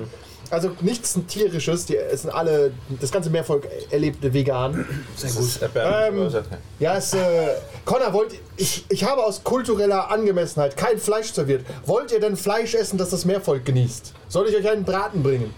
Also 0.54 0.70
nichts 0.80 1.18
tierisches, 1.28 1.86
die 1.86 1.96
es 1.96 2.22
sind 2.22 2.30
alle, 2.32 2.72
das 3.00 3.10
ganze 3.10 3.30
Meervolk 3.30 3.68
erlebte 3.90 4.32
vegan. 4.32 4.86
Sehr 5.16 5.30
gut. 5.30 5.60
Ähm, 5.74 6.30
Ja, 6.78 6.96
es, 6.96 7.12
äh, 7.12 7.48
Connor, 7.84 8.12
wollt, 8.12 8.34
ich, 8.56 8.84
ich 8.88 9.04
habe 9.04 9.24
aus 9.24 9.42
kultureller 9.44 10.10
Angemessenheit 10.10 10.76
kein 10.76 10.98
Fleisch 10.98 11.32
serviert. 11.32 11.64
Wollt 11.86 12.12
ihr 12.12 12.20
denn 12.20 12.36
Fleisch 12.36 12.74
essen, 12.74 12.98
das 12.98 13.10
das 13.10 13.24
Meervolk 13.24 13.64
genießt? 13.64 14.12
Soll 14.28 14.48
ich 14.48 14.56
euch 14.56 14.68
einen 14.68 14.84
Braten 14.84 15.22
bringen? 15.22 15.52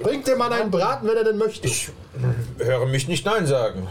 Bringt 0.00 0.26
dem 0.26 0.38
Mann 0.38 0.52
einen 0.52 0.70
Braten, 0.70 1.08
wenn 1.08 1.16
er 1.16 1.24
denn 1.24 1.38
möchte. 1.38 1.68
höre 2.58 2.86
mich 2.86 3.08
nicht 3.08 3.24
Nein 3.24 3.46
sagen. 3.46 3.86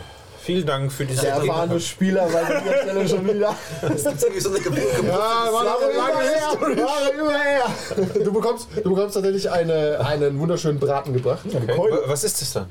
Vielen 0.46 0.66
Dank 0.66 0.92
für 0.92 1.06
diese 1.06 1.22
Der 1.22 1.36
erfahrene 1.36 1.80
Spieler 1.80 2.28
bei 2.32 2.44
der 2.44 2.82
Stelle 2.84 3.10
schon 3.10 3.28
wieder. 3.28 3.56
Das 3.82 3.92
ist 4.06 4.06
irgendwie 4.24 4.40
so 4.42 4.50
eine 4.50 4.60
Geburt. 4.60 4.80
Ja, 5.04 5.18
war 5.52 5.62
eine 5.62 5.94
lange 5.94 5.94
über 5.94 6.22
her, 6.22 6.78
Jahre 6.78 7.14
über 7.20 7.40
her. 7.40 8.24
Du 8.24 8.32
bekommst, 8.32 8.68
du 8.84 8.90
bekommst 8.94 9.16
tatsächlich 9.16 9.50
eine, 9.50 10.00
einen 10.06 10.38
wunderschönen 10.40 10.80
Braten 10.80 11.14
gebracht. 11.14 11.46
Okay. 11.48 11.76
Keule. 11.76 11.94
Wa- 11.94 12.00
Was 12.08 12.24
ist 12.24 12.42
das 12.42 12.54
dann? 12.54 12.68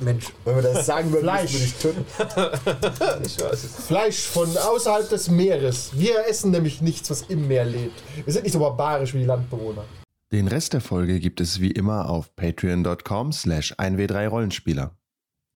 Mensch. 0.00 0.26
Wenn 0.44 0.56
wir 0.56 0.62
das 0.62 0.86
sagen 0.86 1.10
würden, 1.12 1.24
Fleisch. 1.24 1.52
würde 1.52 1.64
ich 1.64 1.74
töten. 1.74 2.04
Ich 3.24 3.40
weiß 3.40 3.64
es. 3.64 3.86
Fleisch 3.86 4.18
von 4.26 4.48
außerhalb 4.56 5.08
des 5.08 5.28
Meeres. 5.30 5.90
Wir 5.94 6.26
essen 6.28 6.50
nämlich 6.52 6.80
nichts, 6.80 7.10
was 7.10 7.22
im 7.28 7.48
Meer 7.48 7.64
lebt. 7.64 8.00
Wir 8.24 8.32
sind 8.32 8.44
nicht 8.44 8.52
so 8.52 8.58
barbarisch 8.60 9.12
wie 9.14 9.18
die 9.18 9.24
Landbewohner. 9.24 9.84
Den 10.32 10.46
Rest 10.48 10.72
der 10.74 10.80
Folge 10.80 11.20
gibt 11.20 11.40
es 11.40 11.60
wie 11.60 11.70
immer 11.70 12.08
auf 12.08 12.34
patreon.com 12.36 13.32
slash 13.32 13.74
1w3rollenspieler. 13.74 14.90